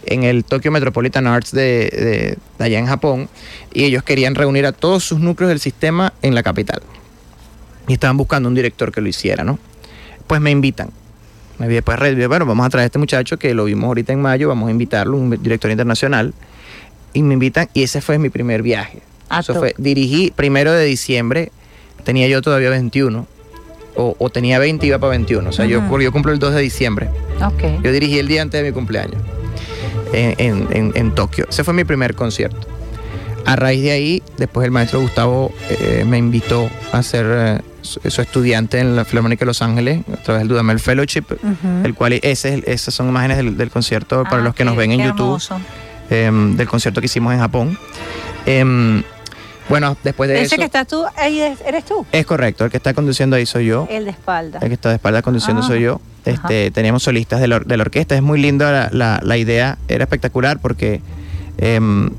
[0.05, 3.29] en el Tokyo Metropolitan Arts de, de, allá en Japón.
[3.73, 6.81] Y ellos querían reunir a todos sus núcleos del sistema en la capital.
[7.89, 9.59] Y estaban buscando un director que lo hiciera, ¿no?
[10.27, 10.89] Pues me invitan.
[11.57, 11.99] Me vi después,
[12.29, 14.71] bueno, vamos a traer a este muchacho que lo vimos ahorita en mayo, vamos a
[14.71, 16.33] invitarlo, un director internacional.
[17.11, 19.01] Y me invitan, y ese fue mi primer viaje.
[19.29, 21.51] Ah, Eso fue, dirigí primero de diciembre,
[22.05, 23.27] tenía yo todavía 21,
[23.95, 25.49] o, tenía 20 y iba para 21.
[25.49, 27.09] O sea, yo, yo cumplo el 2 de diciembre.
[27.53, 27.79] Okay.
[27.83, 29.21] Yo dirigí el día antes de mi cumpleaños
[30.13, 31.45] en, en, Tokio.
[31.49, 32.67] Ese fue mi primer concierto.
[33.45, 37.99] A raíz de ahí, después el maestro Gustavo eh, me invitó a ser eh, su,
[38.21, 41.25] estudiante en la Filarmónica de Los Ángeles a través del Dudamel Fellowship,
[41.83, 45.01] el cual ese, esas son imágenes del, concierto para ah, los que nos ven en
[45.01, 45.41] YouTube,
[46.09, 47.77] em, del concierto que hicimos en Japón.
[48.45, 49.03] Em,
[49.69, 50.45] bueno, después de eso.
[50.45, 52.05] Ese que estás tú, ahí eres tú.
[52.11, 53.87] Es correcto, el que está conduciendo ahí soy yo.
[53.89, 54.59] El de espalda.
[54.61, 56.01] El que está de espalda conduciendo soy yo.
[56.25, 61.01] Este, teníamos solistas de la, orquesta, es muy linda la, idea, era espectacular porque
[61.57, 62.09] em,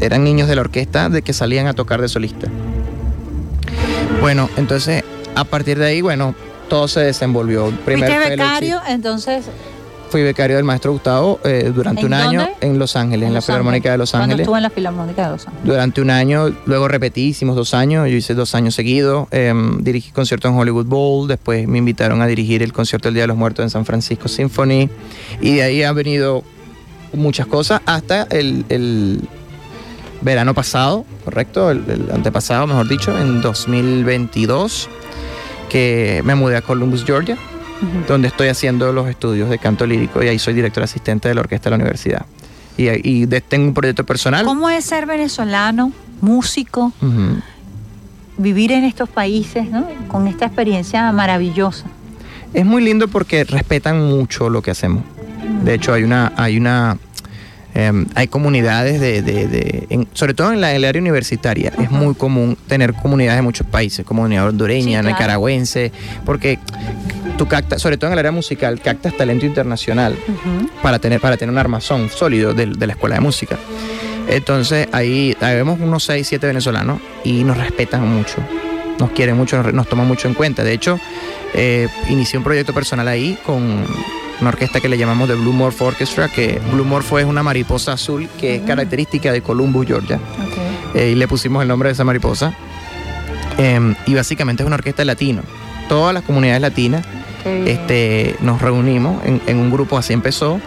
[0.00, 2.48] eran niños de la orquesta de que salían a tocar de solista.
[4.20, 6.34] Bueno, entonces a partir de ahí, bueno,
[6.68, 7.70] todo se desenvolvió.
[7.84, 9.44] Primer becario, entonces
[10.10, 13.90] Fui becario del maestro Gustavo eh, durante un año en Los Ángeles, en, la Filarmónica
[13.90, 14.40] de Los Ángeles.
[14.40, 15.66] estuvo en la Filarmónica de Los Ángeles?
[15.66, 20.12] Durante un año, luego repetí, hicimos dos años, yo hice dos años seguidos, em, dirigí
[20.12, 23.36] conciertos en Hollywood Bowl, después me invitaron a dirigir el concierto del Día de los
[23.36, 24.88] Muertos en San Francisco Symphony,
[25.40, 26.44] y de ahí han venido
[27.12, 29.28] muchas cosas hasta el,
[30.26, 34.90] verano pasado, correcto, el, el, antepasado, mejor dicho, en 2022,
[35.70, 37.38] que me mudé a Columbus, Georgia
[38.08, 41.40] donde estoy haciendo los estudios de canto lírico y ahí soy director asistente de la
[41.40, 42.26] orquesta de la universidad.
[42.78, 44.44] Y, tengo un proyecto personal.
[44.44, 46.92] ¿Cómo es ser venezolano, músico,
[48.36, 49.66] vivir en estos países
[50.08, 51.86] con esta experiencia maravillosa?
[52.52, 55.04] Es muy lindo porque respetan mucho lo que hacemos.
[55.64, 56.98] De hecho, hay una, hay una
[57.78, 62.94] Em, hay comunidades de, sobre todo en la, el área universitaria, es muy común tener
[62.94, 65.92] comunidades de muchos países, comunidad hondureña, nicaragüense,
[66.24, 66.58] porque
[67.36, 70.16] tú captas, sobre todo en el área musical, captas talento internacional
[70.82, 73.58] para, tener, para tener un armazón sólido de, la escuela de música.
[74.26, 78.36] Entonces ahí, vemos unos 6, 7 venezolanos y nos respetan mucho,
[78.98, 80.64] nos quieren mucho, nos toman mucho en cuenta.
[80.64, 80.98] De hecho,
[81.52, 83.84] eh, inicié un proyecto personal ahí con
[84.40, 87.92] una orquesta que le llamamos The Blue Morph Orchestra, que Blue Morph es una mariposa
[87.92, 90.18] azul que es característica de Columbus, Georgia.
[90.94, 92.54] Eh, y le pusimos el nombre de esa mariposa.
[93.58, 95.42] Em, y básicamente es una orquesta latino.
[95.88, 97.06] Todas las comunidades latinas
[97.44, 100.60] este, nos reunimos en, en un grupo, así empezó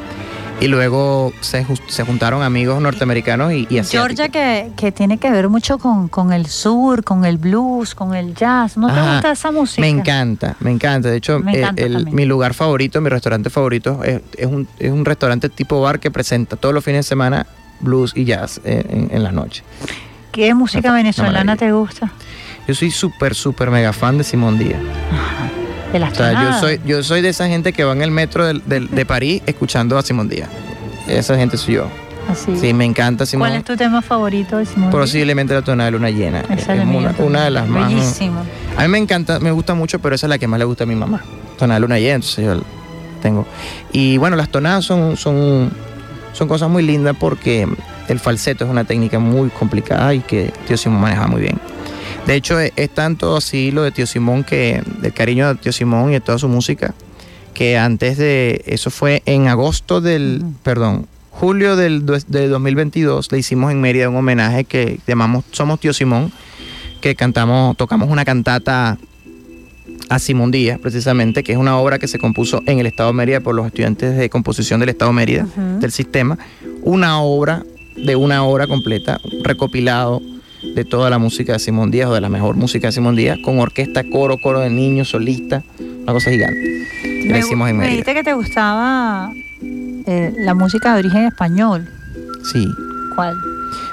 [0.62, 1.63] y luego se,
[2.04, 7.04] juntaron amigos norteamericanos y, y Georgia que, que, tiene que ver mucho con, el sur,
[7.04, 8.78] con el blues, con el jazz.
[8.78, 9.82] ¿No te gusta esa música?
[9.82, 11.10] Me encanta, me encanta.
[11.10, 15.82] De hecho, eh, mi lugar favorito, mi restaurante favorito es, un, es, un, restaurante tipo
[15.82, 17.45] bar que presenta todos los fines de semana
[17.80, 19.63] blues y jazz en, en, la noche.
[20.32, 22.12] ¿Qué música venezolana te gusta?
[22.67, 24.80] Yo soy súper, súper mega fan de Simón Díaz.
[25.91, 28.60] De las yo soy, yo soy de esa gente que va en el metro de,
[28.80, 30.49] de, París escuchando a Simón Díaz.
[31.08, 31.88] Esa gente soy yo.
[32.28, 32.56] Así.
[32.60, 33.47] Sí, me encanta Simón.
[33.47, 34.91] ¿Cuál es tu tema favorito de Simón?
[34.91, 36.41] Posiblemente la tonada de luna llena.
[36.41, 36.67] es
[37.19, 37.89] una, de las más.
[37.89, 38.43] Bellísimo.
[38.78, 40.84] A mí me encanta, me gusta mucho, pero esa es la que más le gusta
[40.84, 41.21] a mi mamá.
[41.58, 42.62] Tonada de luna llena, entonces yo
[43.23, 43.47] tengo.
[43.91, 45.71] Y bueno, las tonadas son, son,
[46.34, 47.67] son cosas muy lindas porque
[48.08, 51.60] el falseto es una técnica muy complicada y que tío Simón maneja muy bien.
[52.26, 56.10] De hecho, es, tanto así lo de Tío Simón que del cariño de Tío Simón
[56.10, 56.94] y de toda su música,
[57.54, 63.72] que antes de eso fue en agosto del, perdón, julio del de 2022 le hicimos
[63.72, 66.32] en Mérida un homenaje que llamamos Somos Tío Simón,
[67.02, 68.98] que cantamos, tocamos una cantata
[70.10, 73.14] a Simón Díaz, precisamente, que es una obra que se compuso en el Estado de
[73.14, 75.48] Mérida por los estudiantes de composición del Estado de Mérida,
[75.80, 76.38] del sistema.
[76.82, 77.64] Una obra
[77.96, 80.22] de una hora completa, recopilado
[80.63, 83.38] de toda la música de Simón Díaz o de la mejor música de Simón Díaz,
[83.43, 86.86] con orquesta, coro, coro de niños, solista, una cosa gigante.
[87.26, 91.88] Me, hicimos en me dijiste que te gustaba eh, la música de origen español.
[92.52, 92.67] Sí.
[93.15, 93.38] ¿Cuál?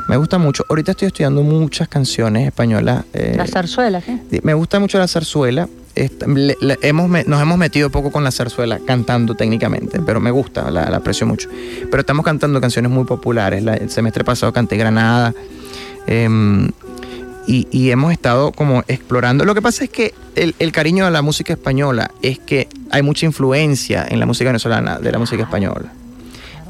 [0.08, 0.64] Me gusta mucho.
[0.68, 3.04] Ahorita estoy estudiando muchas canciones españolas.
[3.12, 4.40] Eh, ¿La zarzuela qué?
[4.42, 5.68] Me gusta mucho la zarzuela.
[5.94, 11.26] hemos, nos hemos metido poco con la zarzuela cantando técnicamente, pero me gusta, la, aprecio
[11.26, 11.48] mucho.
[11.90, 13.64] Pero estamos cantando canciones muy populares.
[13.66, 15.34] el semestre pasado canté Granada,
[16.06, 16.70] Em,
[17.46, 19.44] y, hemos estado como explorando.
[19.44, 23.24] Lo que pasa es que el, cariño a la música española es que hay mucha
[23.24, 25.92] influencia en la música venezolana de la música española.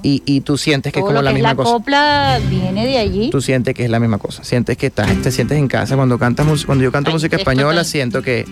[0.03, 1.71] Y, tú sientes que es como la misma la cosa.
[1.73, 3.31] copla viene de allí.
[3.31, 4.45] Tú sientes que es la misma cosa.
[4.45, 5.97] Sientes que estás, te sientes en casa.
[5.97, 8.45] Cuando cantas cuando yo canto música española, siento que,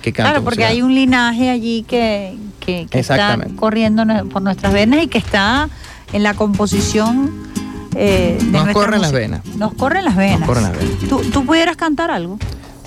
[0.00, 0.30] que canto.
[0.30, 5.18] Claro, porque hay un linaje allí que, que, está corriendo por nuestras venas y que
[5.18, 5.68] está
[6.14, 7.51] en la composición
[7.94, 9.44] eh, de Nos corren las venas.
[9.56, 10.40] Nos corren las venas.
[10.40, 11.08] Nos corren las venas.
[11.08, 12.38] ¿Tú, ¿Tú pudieras cantar algo?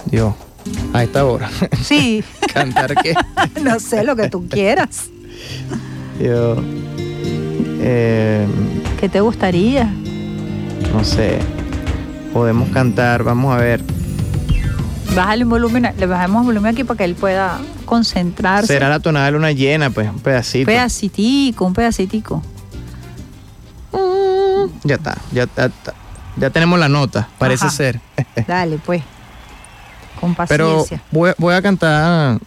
[0.06, 0.34] Dios,
[0.94, 1.50] a esta hora.
[1.82, 2.24] Sí.
[2.54, 3.14] ¿Cantar qué?
[3.62, 5.10] no sé, lo que tú quieras.
[6.20, 6.56] Yo...
[7.88, 8.48] Eh,
[9.00, 9.84] ¿Qué te gustaría?
[10.94, 11.40] No sé.
[12.34, 13.84] Podemos cantar, vamos a ver.
[15.16, 18.74] Bájale un volumen, le bajamos el volumen aquí para que él pueda concentrarse.
[18.74, 20.70] Será la tonada de luna llena, pues, un pedacito.
[20.70, 22.42] Un pedacitico, un pedacitico.
[24.84, 25.48] Ya está, ya,
[26.38, 28.00] ya, tenemos la nota, parece ser.
[28.48, 29.04] Dale, pues.
[30.20, 31.02] Con paciencia.
[31.12, 32.40] Pero voy, a cantar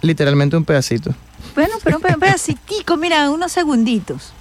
[0.00, 1.14] literalmente un pedacito.
[1.54, 4.32] Bueno, pero un pedacitico, mira, unos segunditos.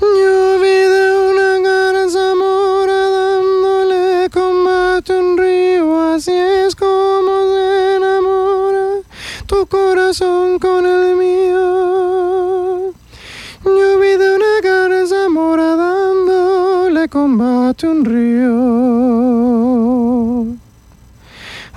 [0.00, 9.02] Yo vi de una garza mora dándole combate un río, así es como se enamora
[9.46, 12.27] tu corazón con el mío.
[17.08, 18.98] Combate un río.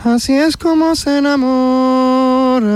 [0.03, 2.71] Así es como se enamora.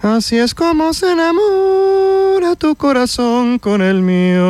[0.00, 4.42] Así es como se enamora tu corazón con el mío.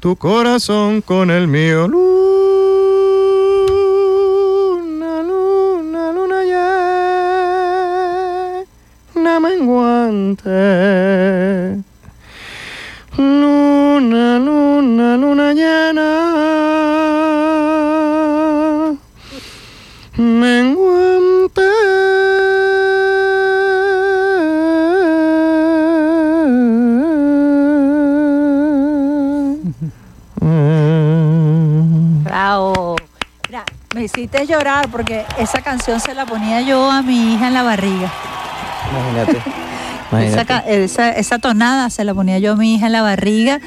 [0.00, 1.88] Tu corazón con el mío.
[1.88, 2.82] Luna,
[5.22, 6.42] luna, luna
[9.14, 10.50] llena menguante.
[13.16, 16.24] Luna, luna, luna llena.
[33.94, 37.62] me hiciste llorar porque esa canción se la ponía yo a mi hija en la
[37.62, 38.10] barriga.
[38.90, 39.63] Imagínate.
[40.22, 43.60] Esa, tonada se la ponía yo a mi hija en la barriga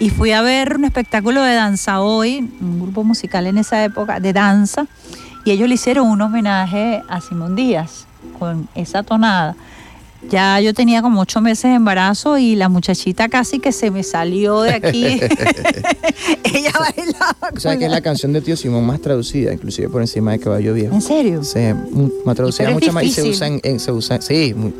[0.00, 4.20] y fui a ver un espectáculo de danza hoy, un grupo musical en esa época
[4.20, 4.86] de danza,
[5.44, 8.06] y ellos le hicieron un homenaje a Simón Díaz
[8.38, 9.54] con esa tonada.
[10.30, 14.02] Ya yo tenía como ocho meses de embarazo y la muchachita casi que se me
[14.02, 15.04] salió de aquí.
[16.44, 17.36] Ella bailaba.
[17.54, 20.38] O sea, que es la canción de Tío Simón más traducida, inclusive por encima de
[20.40, 20.94] Caballo Viejo.
[20.94, 21.44] ¿En serio?
[21.44, 21.60] Sí,
[22.24, 24.72] más traducida mucho más y se usa en, se usa, sí, muy,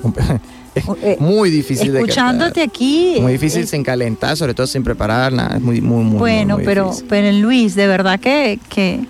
[1.02, 3.18] eh, muy difícil de Escuchándote aquí.
[3.20, 5.56] Muy difícil sin calentar, sobre todo sin preparar nada.
[5.56, 9.04] Es muy, muy, muy Bueno, pero, pero Luis, de verdad que, que,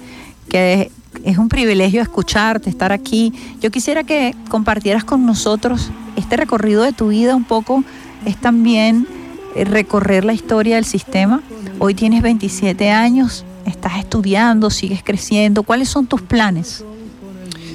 [0.49, 0.91] que
[1.25, 3.33] es un privilegio escucharte, estar aquí.
[3.61, 7.83] Yo quisiera que compartieras con nosotros este recorrido de tu vida un poco,
[8.25, 9.09] es también
[9.55, 11.43] eh, recorrer la historia del sistema.
[11.79, 15.63] Hoy tienes 27 años, estás estudiando, sigues creciendo.
[15.63, 16.85] ¿Cuáles son tus planes?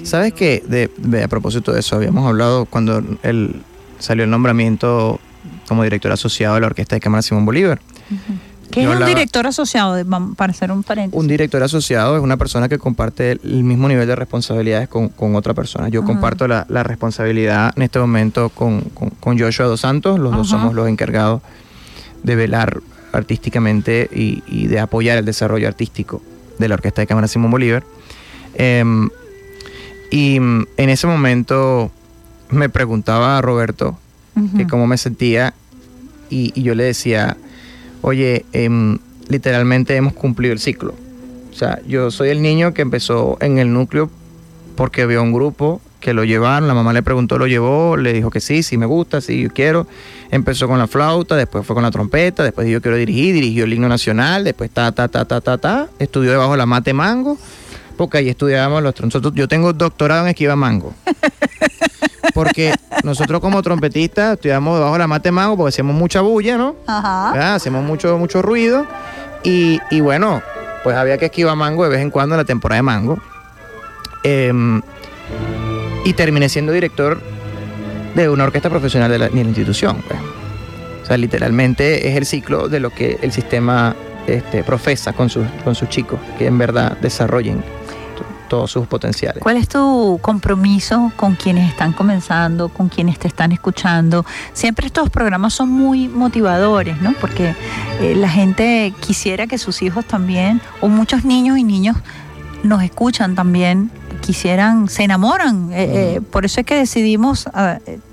[0.04, 3.62] Sabes que, de, a propósito de eso, habíamos hablado cuando el,
[3.98, 5.20] salió el nombramiento
[5.68, 7.80] como director asociado de la Orquesta de Cámara Simón Bolívar.
[8.72, 9.96] ¿Qué es un director asociado?
[10.36, 11.20] Para hacer un paréntesis.
[11.20, 15.54] Un director asociado es una persona que comparte el mismo nivel de responsabilidades con, otra
[15.54, 15.90] persona.
[15.90, 18.84] Yo comparto la, responsabilidad en este momento con,
[19.22, 20.20] Joshua Dos Santos.
[20.20, 21.42] Los dos somos los encargados
[22.24, 26.22] de velar artísticamente y, de apoyar el desarrollo artístico
[26.58, 27.84] de la Orquesta de Cámara Simón Bolívar.
[28.56, 29.10] Em,
[30.12, 31.92] y en ese momento
[32.50, 33.98] me preguntaba a Roberto
[34.70, 35.54] cómo me sentía
[36.30, 37.36] y yo le decía
[38.02, 40.94] oye, em, literalmente hemos cumplido el ciclo.
[41.52, 44.10] O sea, yo soy el niño que empezó en el núcleo
[44.76, 48.30] porque vio un grupo que lo llevaron, la mamá le preguntó, lo llevó, le dijo
[48.30, 49.86] que sí, sí me gusta, sí, yo quiero.
[50.32, 53.74] Empezó con la flauta, después fue con la trompeta, después yo quiero dirigir, dirigió el
[53.74, 57.38] himno nacional, después ta, ta, ta, ta, ta, ta, estudió debajo de la mate mango,
[57.98, 59.22] porque ahí estudiábamos los trompos.
[59.34, 60.94] Yo tengo doctorado en esquiva mango.
[62.40, 62.74] Porque
[63.04, 66.74] nosotros como trompetistas estudiamos debajo de la mate mango porque hacemos mucha bulla, ¿no?
[66.88, 67.56] Ajá.
[67.56, 68.86] Hacemos mucho, mucho ruido.
[69.44, 70.42] Y, bueno,
[70.86, 73.20] pues había que esquivar mango de vez en cuando en la temporada de mango.
[74.24, 74.82] Em,
[76.06, 77.20] y terminé siendo director
[78.16, 80.02] de una orquesta profesional de la, institución.
[80.08, 80.20] Pues.
[81.04, 83.98] O sea, literalmente es el ciclo de lo que el sistema
[84.28, 87.62] este, profesa con sus, con sus chicos, que en verdad desarrollen
[88.50, 89.42] todos sus potenciales.
[89.42, 94.26] ¿Cuál es tu compromiso con quienes están comenzando, con quienes te están escuchando?
[94.52, 97.14] Siempre estos programas son muy motivadores, ¿no?
[97.22, 97.56] Porque
[98.02, 101.96] eh, la gente quisiera que sus hijos también, o muchos niños y niños
[102.64, 103.90] nos escuchan también,
[104.22, 105.72] quisieran, se enamoran.
[105.72, 107.48] Eh, eh, por eso es que decidimos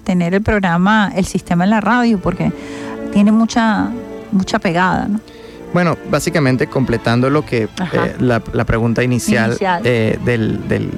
[0.05, 2.53] tener el programa El Sistema en la Radio, porque
[3.13, 3.91] tiene mucha,
[4.31, 5.21] mucha pegada, ¿no?
[5.77, 7.69] Bueno, básicamente completando lo que eh,
[8.19, 10.91] la, pregunta inicial, eh, del,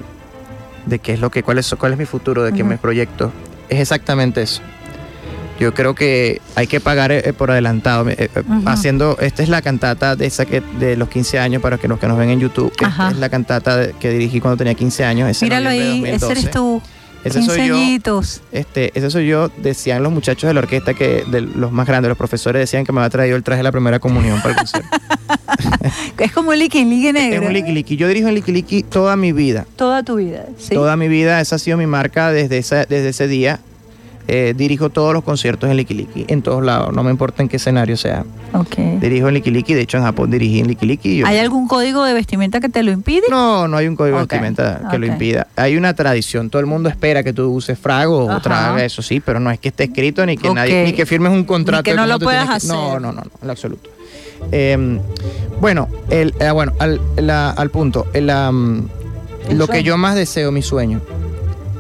[0.87, 3.33] de qué es lo que, cuál es, cuál es mi futuro, de qué me proyecto,
[3.69, 4.63] es exactamente eso.
[5.59, 8.07] Yo creo que hay que pagar eh, por adelantado.
[8.67, 11.99] Haciendo, esta es la cantata de esa que de los 15 años para que los
[11.99, 12.73] que nos ven en YouTube.
[12.81, 15.43] Esta es la cantata que dirigí cuando tenía 15 años.
[15.43, 16.81] Míralo ahí, ese eres tú.
[17.29, 18.23] Ese soy yo.
[18.53, 22.09] Este, ese soy yo, decían los muchachos de la orquesta que de los más grandes,
[22.09, 24.57] los profesores decían que me había traído el traje de la primera comunión para el
[24.57, 24.89] concierto.
[26.19, 27.19] es como el liqui negro.
[27.19, 29.67] Es un liqui Yo dirijo el liqui toda mi vida.
[29.77, 30.75] Toda tu vida, sí.
[30.75, 33.61] Toda mi vida, esa ha sido mi marca desde, esa, desde ese día.
[34.31, 37.57] Eh, dirijo todos los conciertos en Likiliki, en todos lados, no me importa en qué
[37.57, 38.27] escenario sea.
[38.53, 38.99] Okay.
[38.99, 41.23] Dirijo en Likiliki, de hecho en Japón dirigí en Likiliki.
[41.25, 43.23] ¿Hay algún código de vestimenta que te lo impide?
[43.31, 45.47] No, no hay un código de vestimenta que lo impida.
[45.57, 49.21] Hay una tradición, todo el mundo espera que tú uses frago o traga, eso sí,
[49.21, 51.83] pero no es que esté escrito ni que nadie, ni que firmes un contrato.
[51.83, 52.69] que no lo puedas hacer.
[52.69, 53.89] No, no, no, no, en absoluto.
[54.53, 55.01] Em,
[55.59, 61.01] bueno, el, eh, bueno al, al, punto, lo que yo más deseo, mi sueño,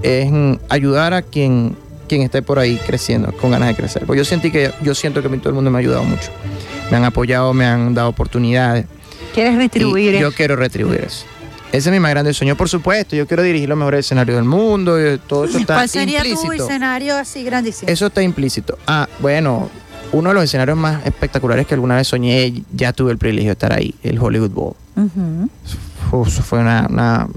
[0.02, 0.32] es
[0.70, 1.76] ayudar a quien
[2.08, 4.04] quien esté por ahí creciendo, con ganas de crecer.
[4.06, 6.30] Porque yo sentí que yo siento que todo el mundo me ha ayudado mucho.
[6.90, 8.86] Me han apoyado, me han dado oportunidades.
[9.34, 10.22] ¿Quieres retribuir eso?
[10.22, 11.24] Yo quiero retribuir eso.
[11.70, 13.14] Ese es mi más grande sueño, por supuesto.
[13.14, 14.96] Yo quiero dirigir los mejores escenarios del mundo.
[15.26, 17.92] Todo eso está ¿Cuál sería tu escenario así grandísimo?
[17.92, 18.78] Eso está implícito.
[18.86, 19.68] Ah, bueno,
[20.12, 23.52] uno de los escenarios más espectaculares que alguna vez soñé, ya tuve el privilegio de
[23.52, 24.74] estar ahí, el Hollywood Bowl.
[26.26, 27.28] eso fue una,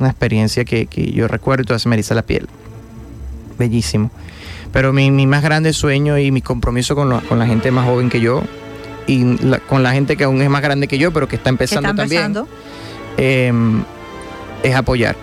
[0.00, 2.46] experiencia que, que, yo recuerdo y todavía se me eriza la piel
[3.58, 4.10] bellísimo.
[4.72, 8.42] Pero mi, más grande sueño y mi compromiso con, la gente más joven que yo
[9.06, 9.36] y
[9.68, 12.34] con la gente que aún es más grande que yo, pero que está empezando, también,
[13.16, 13.82] em,
[14.62, 15.16] es apoyar.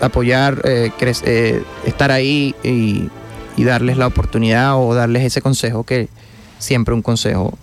[0.00, 3.10] Apoyar, eh, eh, estar ahí y,
[3.56, 6.08] darles la oportunidad o darles ese consejo que
[6.58, 7.56] siempre un consejo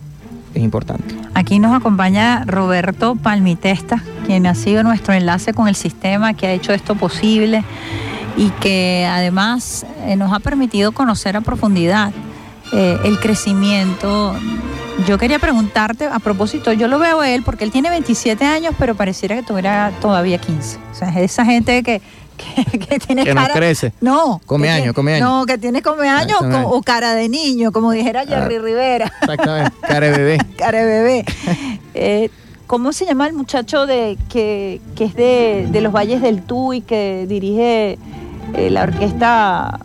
[0.53, 1.15] es importante.
[1.33, 6.53] Aquí nos acompaña Roberto Palmitesta, quien ha sido nuestro enlace con el sistema, que ha
[6.53, 7.63] hecho esto posible
[8.37, 12.11] y que además eh, nos ha permitido conocer a profundidad
[12.73, 14.33] eh, el crecimiento.
[15.07, 18.73] Yo quería preguntarte, a propósito, yo lo veo a él porque él tiene 27 años,
[18.77, 20.77] pero pareciera que tuviera todavía 15.
[20.91, 22.01] O sea, es esa gente que,
[22.37, 23.49] que, tiene que cara...
[23.49, 23.93] no crece.
[23.99, 24.41] No.
[24.45, 25.27] Come años, come años.
[25.27, 29.13] No, que tiene come años o, cara de niño, como dijera Jerry ah, Rivera.
[29.21, 30.37] Exactamente, cara de bebé.
[30.57, 31.25] cara de bebé.
[31.93, 32.29] Eh,
[32.67, 36.79] ¿Cómo se llama el muchacho de que, que es de, de los Valles del Tuy,
[36.79, 37.99] que dirige
[38.53, 39.79] eh, la orquesta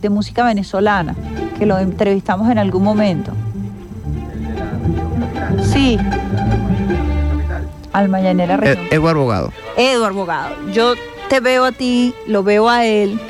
[0.00, 1.14] de música venezolana,
[1.58, 3.32] que lo entrevistamos en algún momento.
[5.72, 5.98] Sí.
[7.92, 8.58] Alma Llanera
[8.90, 9.52] Eduardo Bogado.
[9.76, 10.54] Eduardo Bogado.
[10.72, 10.94] Yo
[11.28, 13.20] te veo a ti, lo veo a él,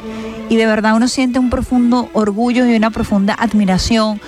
[0.48, 4.20] y de verdad uno siente un profundo orgullo y una profunda admiración,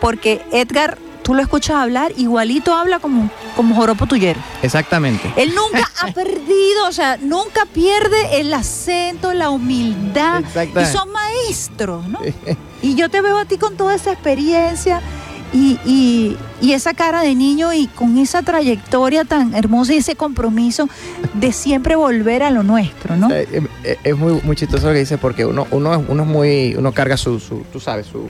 [0.00, 4.40] porque Edgar tú lo escuchas hablar, igualito habla como, como Joropo Tuyero.
[4.62, 5.32] Exactamente.
[5.36, 10.44] Él nunca ha perdido, o sea, nunca pierde el acento, la humildad.
[10.44, 12.20] Y son maestros, ¿no?
[12.82, 15.00] y yo te veo a ti con toda esa experiencia
[15.52, 20.88] y, esa cara de niño y con esa trayectoria tan hermosa y ese compromiso
[21.34, 23.28] de siempre volver a lo nuestro, ¿no?
[23.30, 27.16] Es muy, muy chistoso lo que dice porque uno, uno, uno es muy, uno carga
[27.16, 28.28] su, su tú sabes, su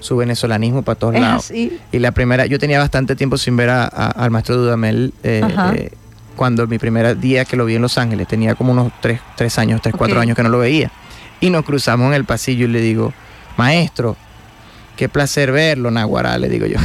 [0.00, 1.50] su venezolanismo para todos lados.
[1.50, 5.12] Y la primera, yo tenía bastante tiempo sin ver al maestro Dudamel.
[5.22, 5.42] Eh,
[5.76, 5.90] eh,
[6.36, 9.58] cuando mi primer día que lo vi en Los Ángeles, tenía como unos tres, tres
[9.58, 10.90] años, tres, cuatro años que no lo veía.
[11.40, 13.12] Y nos cruzamos en el pasillo y le digo,
[13.56, 14.16] maestro,
[14.96, 16.78] qué placer verlo, Naguará, le digo yo.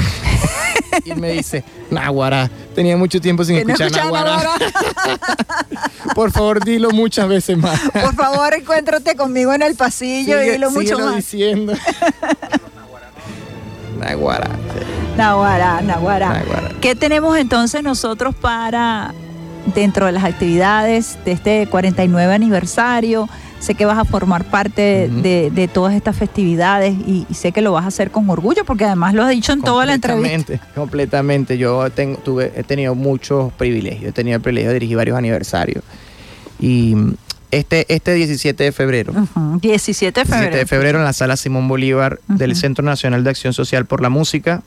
[1.05, 4.41] y él me dice, Naguará, tenía mucho tiempo sin escuchar Naguará.
[6.15, 7.79] Por favor, dilo muchas veces más.
[7.91, 11.15] Por favor, encuéntrate conmigo en el pasillo y dilo mucho más.
[11.15, 11.73] diciendo.
[13.99, 14.49] Naguará.
[15.17, 16.43] Naguará, Naguará.
[16.81, 19.13] ¿Qué tenemos entonces nosotros para
[19.73, 23.29] dentro de las actividades de este 49 aniversario?
[23.59, 27.85] Sé que vas a formar parte de, todas estas festividades y, sé que lo vas
[27.85, 30.59] a hacer con orgullo porque además lo has dicho en toda la entrevista.
[30.75, 35.17] Completamente, yo tengo, tuve, he tenido muchos privilegios, he tenido el privilegio de dirigir varios
[35.17, 35.83] aniversarios
[36.59, 36.95] y
[37.55, 39.13] este, este 17 de febrero.
[39.61, 40.41] 17 de febrero.
[40.41, 44.01] 17 de febrero en la sala Simón Bolívar del Centro Nacional de Acción Social por
[44.01, 44.61] la Música.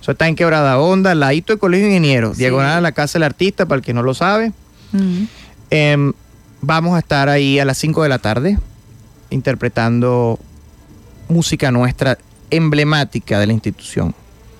[0.00, 3.24] Eso está en Quebrada Onda, ladito del Colegio de Ingenieros, diagonal a la Casa del
[3.24, 4.52] Artista, para el que no lo sabe.
[5.70, 6.12] Em,
[6.60, 8.58] vamos a estar ahí a las 5 de la tarde
[9.30, 10.38] interpretando
[11.28, 12.18] música nuestra
[12.50, 14.14] emblemática de la institución.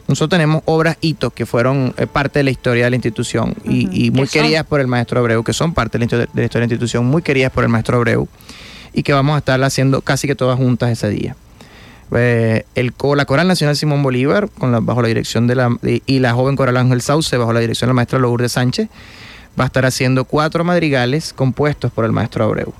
[0.09, 4.11] Nosotros tenemos obras hitos que fueron eh, parte de la historia de la institución y,
[4.13, 7.05] muy queridas por el maestro Abreu, que son parte de la, historia de la institución,
[7.07, 8.29] muy queridas por el maestro Abreu
[8.93, 11.37] y que vamos a estar haciendo casi que todas juntas ese día.
[12.13, 16.19] Eh, el, la Coral Nacional Simón Bolívar, con la, bajo la dirección de la, y
[16.21, 18.89] la joven Coral Ángel Sauce, bajo la dirección de la maestra Lourdes Sánchez,
[19.59, 22.73] va a estar haciendo cuatro madrigales compuestos por el maestro Abreu.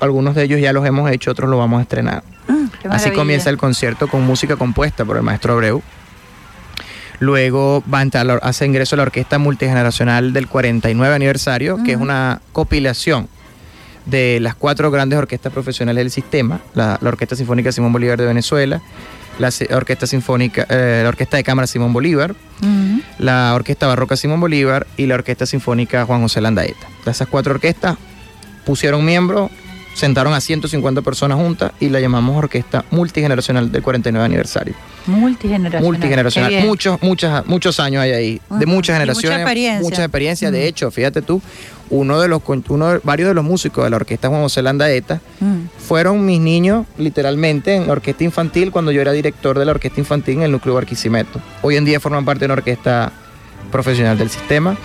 [0.00, 2.22] Algunos de ellos ya los hemos hecho, otros los vamos a estrenar.
[2.48, 5.82] Ah, Así comienza el concierto con música compuesta por el maestro Abreu.
[7.20, 11.98] Luego va a entrar, hace ingreso a la Orquesta Multigeneracional del 49 aniversario, que es
[11.98, 13.28] una compilación
[14.06, 18.82] de las cuatro grandes orquestas profesionales del sistema, la, Orquesta Sinfónica Simón Bolívar de Venezuela,
[19.38, 22.34] la Orquesta Sinfónica, eh, la Orquesta de Cámara Simón Bolívar,
[23.18, 26.86] la Orquesta Barroca Simón Bolívar y la Orquesta Sinfónica Juan José Landaeta.
[27.06, 27.96] Esas cuatro orquestas
[28.64, 29.50] pusieron miembros,
[29.94, 34.74] sentaron a 150 personas juntas y la llamamos Orquesta Multigeneracional del 49 aniversario.
[35.06, 35.84] Multigeneracional.
[35.84, 36.52] Multigeneracional.
[36.64, 38.40] Muchos, muchos, muchos años hay ahí.
[38.50, 39.30] De muchas generaciones.
[39.30, 39.82] Mucha experiencia.
[39.82, 40.50] Mucha experiencia.
[40.50, 41.40] De hecho, fíjate tú,
[41.90, 45.20] uno de los uno varios de los músicos de la orquesta Juan José Landaeta
[45.78, 50.00] fueron mis niños literalmente en la orquesta infantil cuando yo era director de la orquesta
[50.00, 51.40] infantil en el núcleo Barquisimeto.
[51.62, 53.12] Hoy en día forman parte de una orquesta
[53.70, 54.76] profesional del sistema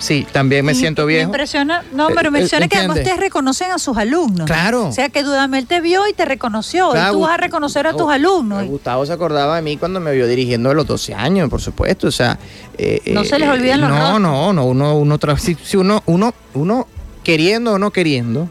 [0.00, 1.26] Sí, también me siento viejo.
[1.26, 4.46] Me impresiona, no, pero eh, menciona que además ustedes reconocen a sus alumnos.
[4.46, 4.88] Claro.
[4.88, 6.90] O sea que Dudamel te vio y te reconoció.
[6.96, 8.64] y tú vas a reconocer a tus alumnos.
[8.64, 12.08] Gustavo se acordaba de mí cuando me vio dirigiendo a los 12 años, por supuesto.
[12.08, 12.38] O sea.
[12.78, 14.66] Eh, no se les eh, olvidan los No, no, no.
[14.66, 16.86] Uno, uno, si, uno, uno, uno
[17.22, 18.48] queriendo o no queriendo,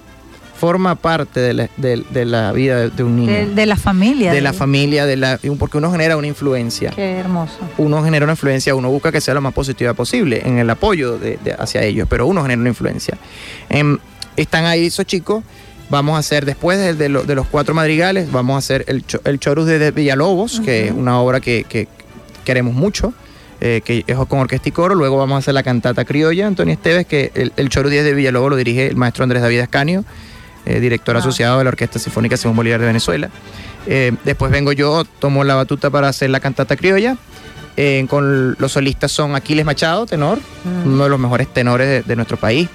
[0.59, 3.55] forma parte de la, de, la vida de, un niño.
[3.55, 4.33] De, la familia.
[4.33, 6.91] De, la familia, de la, porque uno genera una influencia.
[6.91, 7.57] Qué hermoso.
[7.77, 11.17] Uno genera una influencia, uno busca que sea lo más positiva posible en el apoyo
[11.17, 13.17] de, hacia ellos, pero uno genera una influencia.
[13.69, 13.97] Em,
[14.35, 15.43] están ahí esos chicos.
[15.89, 19.91] Vamos a hacer, después de, los cuatro madrigales, vamos a hacer el, el Chorus de
[19.91, 21.87] Villalobos, que es una obra que,
[22.43, 23.13] queremos mucho.
[23.61, 24.95] Eh, que es con orquesta y coro.
[24.95, 28.13] Luego vamos a hacer la cantata criolla, Antonio Esteves, que el, el Chorus 10 de
[28.13, 30.05] Villalobos lo dirige el maestro Andrés David Ascanio.
[30.65, 31.19] Eh, director ah.
[31.19, 33.29] asociado de la Orquesta Sinfónica Simón Bolívar de Venezuela.
[33.87, 37.17] Eh, después vengo yo, tomo la batuta para hacer la cantata criolla.
[37.77, 40.87] Eh, con los solistas son Aquiles Machado, tenor, mm.
[40.87, 42.67] uno de los mejores tenores de, nuestro país,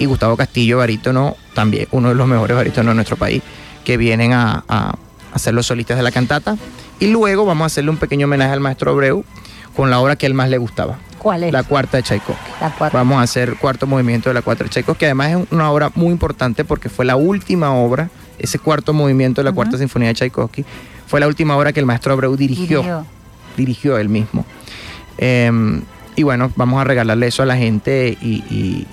[0.00, 3.40] y Gustavo Castillo, barítono, también uno de los mejores barítonos de nuestro país,
[3.84, 6.56] que vienen a, a, ser los solistas de la cantata.
[6.98, 9.24] Y luego vamos a hacerle un pequeño homenaje al maestro Abreu
[9.76, 10.98] con la obra que a él más le gustaba.
[11.28, 11.52] ¿Cuál es?
[11.52, 12.50] La cuarta de Tchaikovsky.
[12.90, 15.92] Vamos a hacer cuarto movimiento de la cuarta de Tchaikovsky, que además es una obra
[15.94, 18.08] muy importante porque fue la última obra,
[18.38, 20.64] ese cuarto movimiento de la cuarta sinfonía de Tchaikovsky,
[21.06, 23.04] fue la última obra que el maestro Abreu dirigió.
[23.58, 24.46] Dirigió, él mismo.
[25.18, 25.82] Em,
[26.16, 28.86] y bueno, vamos a regalarle eso a la gente y,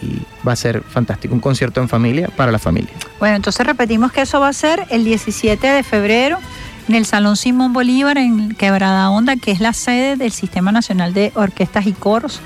[0.45, 1.33] va a ser fantástico.
[1.33, 2.91] Un concierto en familia para la familia.
[3.17, 6.39] Bueno, entonces repetimos que eso va a ser el 17 de febrero
[6.87, 11.13] en el Salón Simón Bolívar en Quebrada Honda, que es la sede del Sistema Nacional
[11.13, 12.41] de Orquestas y Coros.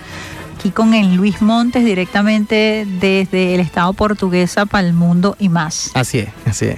[0.57, 5.91] Aquí con el Luis Montes directamente desde el Estado portuguesa para el mundo y más.
[5.93, 6.77] Así es, así es.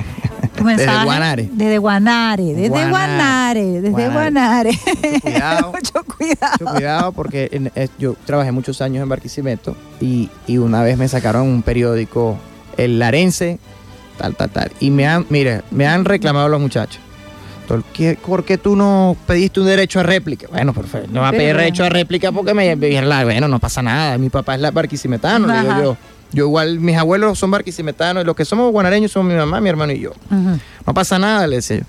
[0.64, 1.50] desde Guanare.
[1.52, 4.72] Desde Guanare, desde Guanare, desde Guanare.
[4.72, 5.72] Mucho cuidado.
[5.74, 6.58] mucho cuidado.
[6.60, 11.48] Mucho cuidado porque yo trabajé muchos años en Barquisimeto y, y una vez me sacaron
[11.48, 12.38] un periódico,
[12.78, 13.58] el Larense,
[14.20, 14.72] tal, tal, tal.
[14.80, 17.02] Y me han, mire, me han reclamado los muchachos
[17.68, 20.48] ¿por qué tú no pediste un derecho a réplica?
[20.50, 23.82] Bueno, perfecto, no va a pedir derecho a réplica porque me la, bueno, no pasa
[23.82, 25.98] nada, mi papá es la barquisimetano, digo yo.
[26.34, 29.70] Yo igual, mis abuelos son barquisimetanos y los que somos guanareños somos mi mamá, mi
[29.70, 30.12] hermano y yo.
[30.30, 31.82] No pasa nada, le decía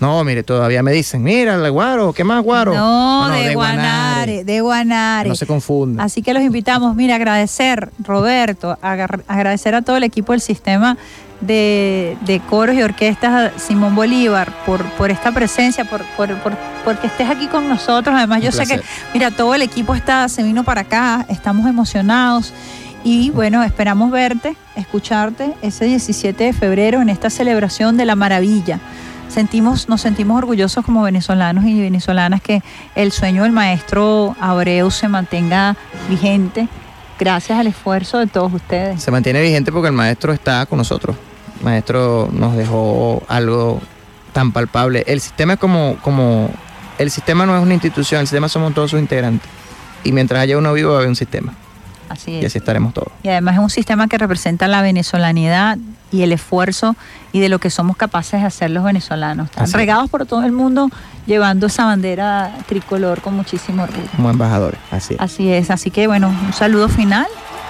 [0.00, 2.74] No, mire, todavía me dicen, mira, el guaro, ¿qué más guaro?
[2.74, 5.28] No, de, Guanare, de Guanare.
[5.28, 6.02] No se confunda.
[6.02, 10.96] Así que los invitamos, mira, agradecer, Roberto, agradecer a todo el equipo del sistema
[11.40, 16.36] de, coros y orquestas Simón Bolívar por, por esta presencia, por, por,
[16.84, 18.14] porque estés aquí con nosotros.
[18.16, 18.80] Además, yo sé que,
[19.14, 22.52] mira, todo el equipo está, se vino para acá, estamos emocionados.
[23.02, 28.78] Y bueno, esperamos verte, escucharte ese 17 de febrero en esta celebración de la maravilla.
[29.28, 32.62] Sentimos, nos sentimos orgullosos como venezolanos y venezolanas que
[32.96, 35.76] el sueño del maestro Abreu se mantenga
[36.08, 36.68] vigente
[37.18, 39.02] gracias al esfuerzo de todos ustedes.
[39.02, 41.16] Se mantiene vigente porque el maestro está con nosotros
[41.62, 43.80] maestro nos dejó algo
[44.32, 45.04] tan palpable.
[45.06, 46.50] El sistema es como, como,
[46.98, 49.48] el sistema no es una institución, el sistema somos todos sus integrantes.
[50.04, 51.52] Y mientras haya uno vivo, va a haber un sistema.
[52.08, 52.42] Así es.
[52.42, 53.12] Y así estaremos todos.
[53.22, 55.78] Y además es un sistema que representa la venezolanidad
[56.10, 56.96] y el esfuerzo
[57.32, 59.48] y de lo que somos capaces de hacer los venezolanos.
[59.48, 60.90] Están regados por todo el mundo
[61.26, 64.08] llevando esa bandera tricolor con muchísimo orgullo.
[64.16, 65.20] Como embajadores, así es.
[65.20, 65.70] Así es.
[65.70, 67.26] Así que bueno, un saludo final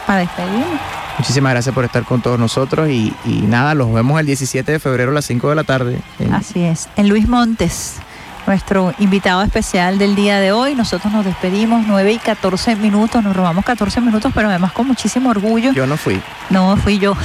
[0.07, 0.81] para despedirnos.
[1.19, 3.13] Muchísimas gracias por estar con todos nosotros y,
[3.47, 6.01] nada, los vemos el 17 de febrero a las 5 de la tarde.
[6.33, 8.01] Así es, en Luis Montes
[8.47, 10.75] nuestro invitado especial del día de hoy.
[10.75, 15.31] Nosotros nos despedimos 9 y 14 minutos, nos robamos 14 minutos, pero además con muchísimo
[15.31, 15.73] orgullo.
[15.73, 16.21] Yo no fui.
[16.49, 17.17] No, fui yo.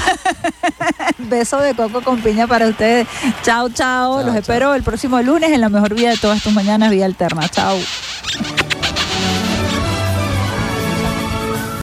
[1.18, 3.08] Beso de coco con piña para ustedes.
[3.44, 4.24] Chao, chao.
[4.24, 7.48] Los espero el próximo lunes en la mejor vida de todas tus mañanas, Vía Alterna.
[7.50, 7.78] Chao.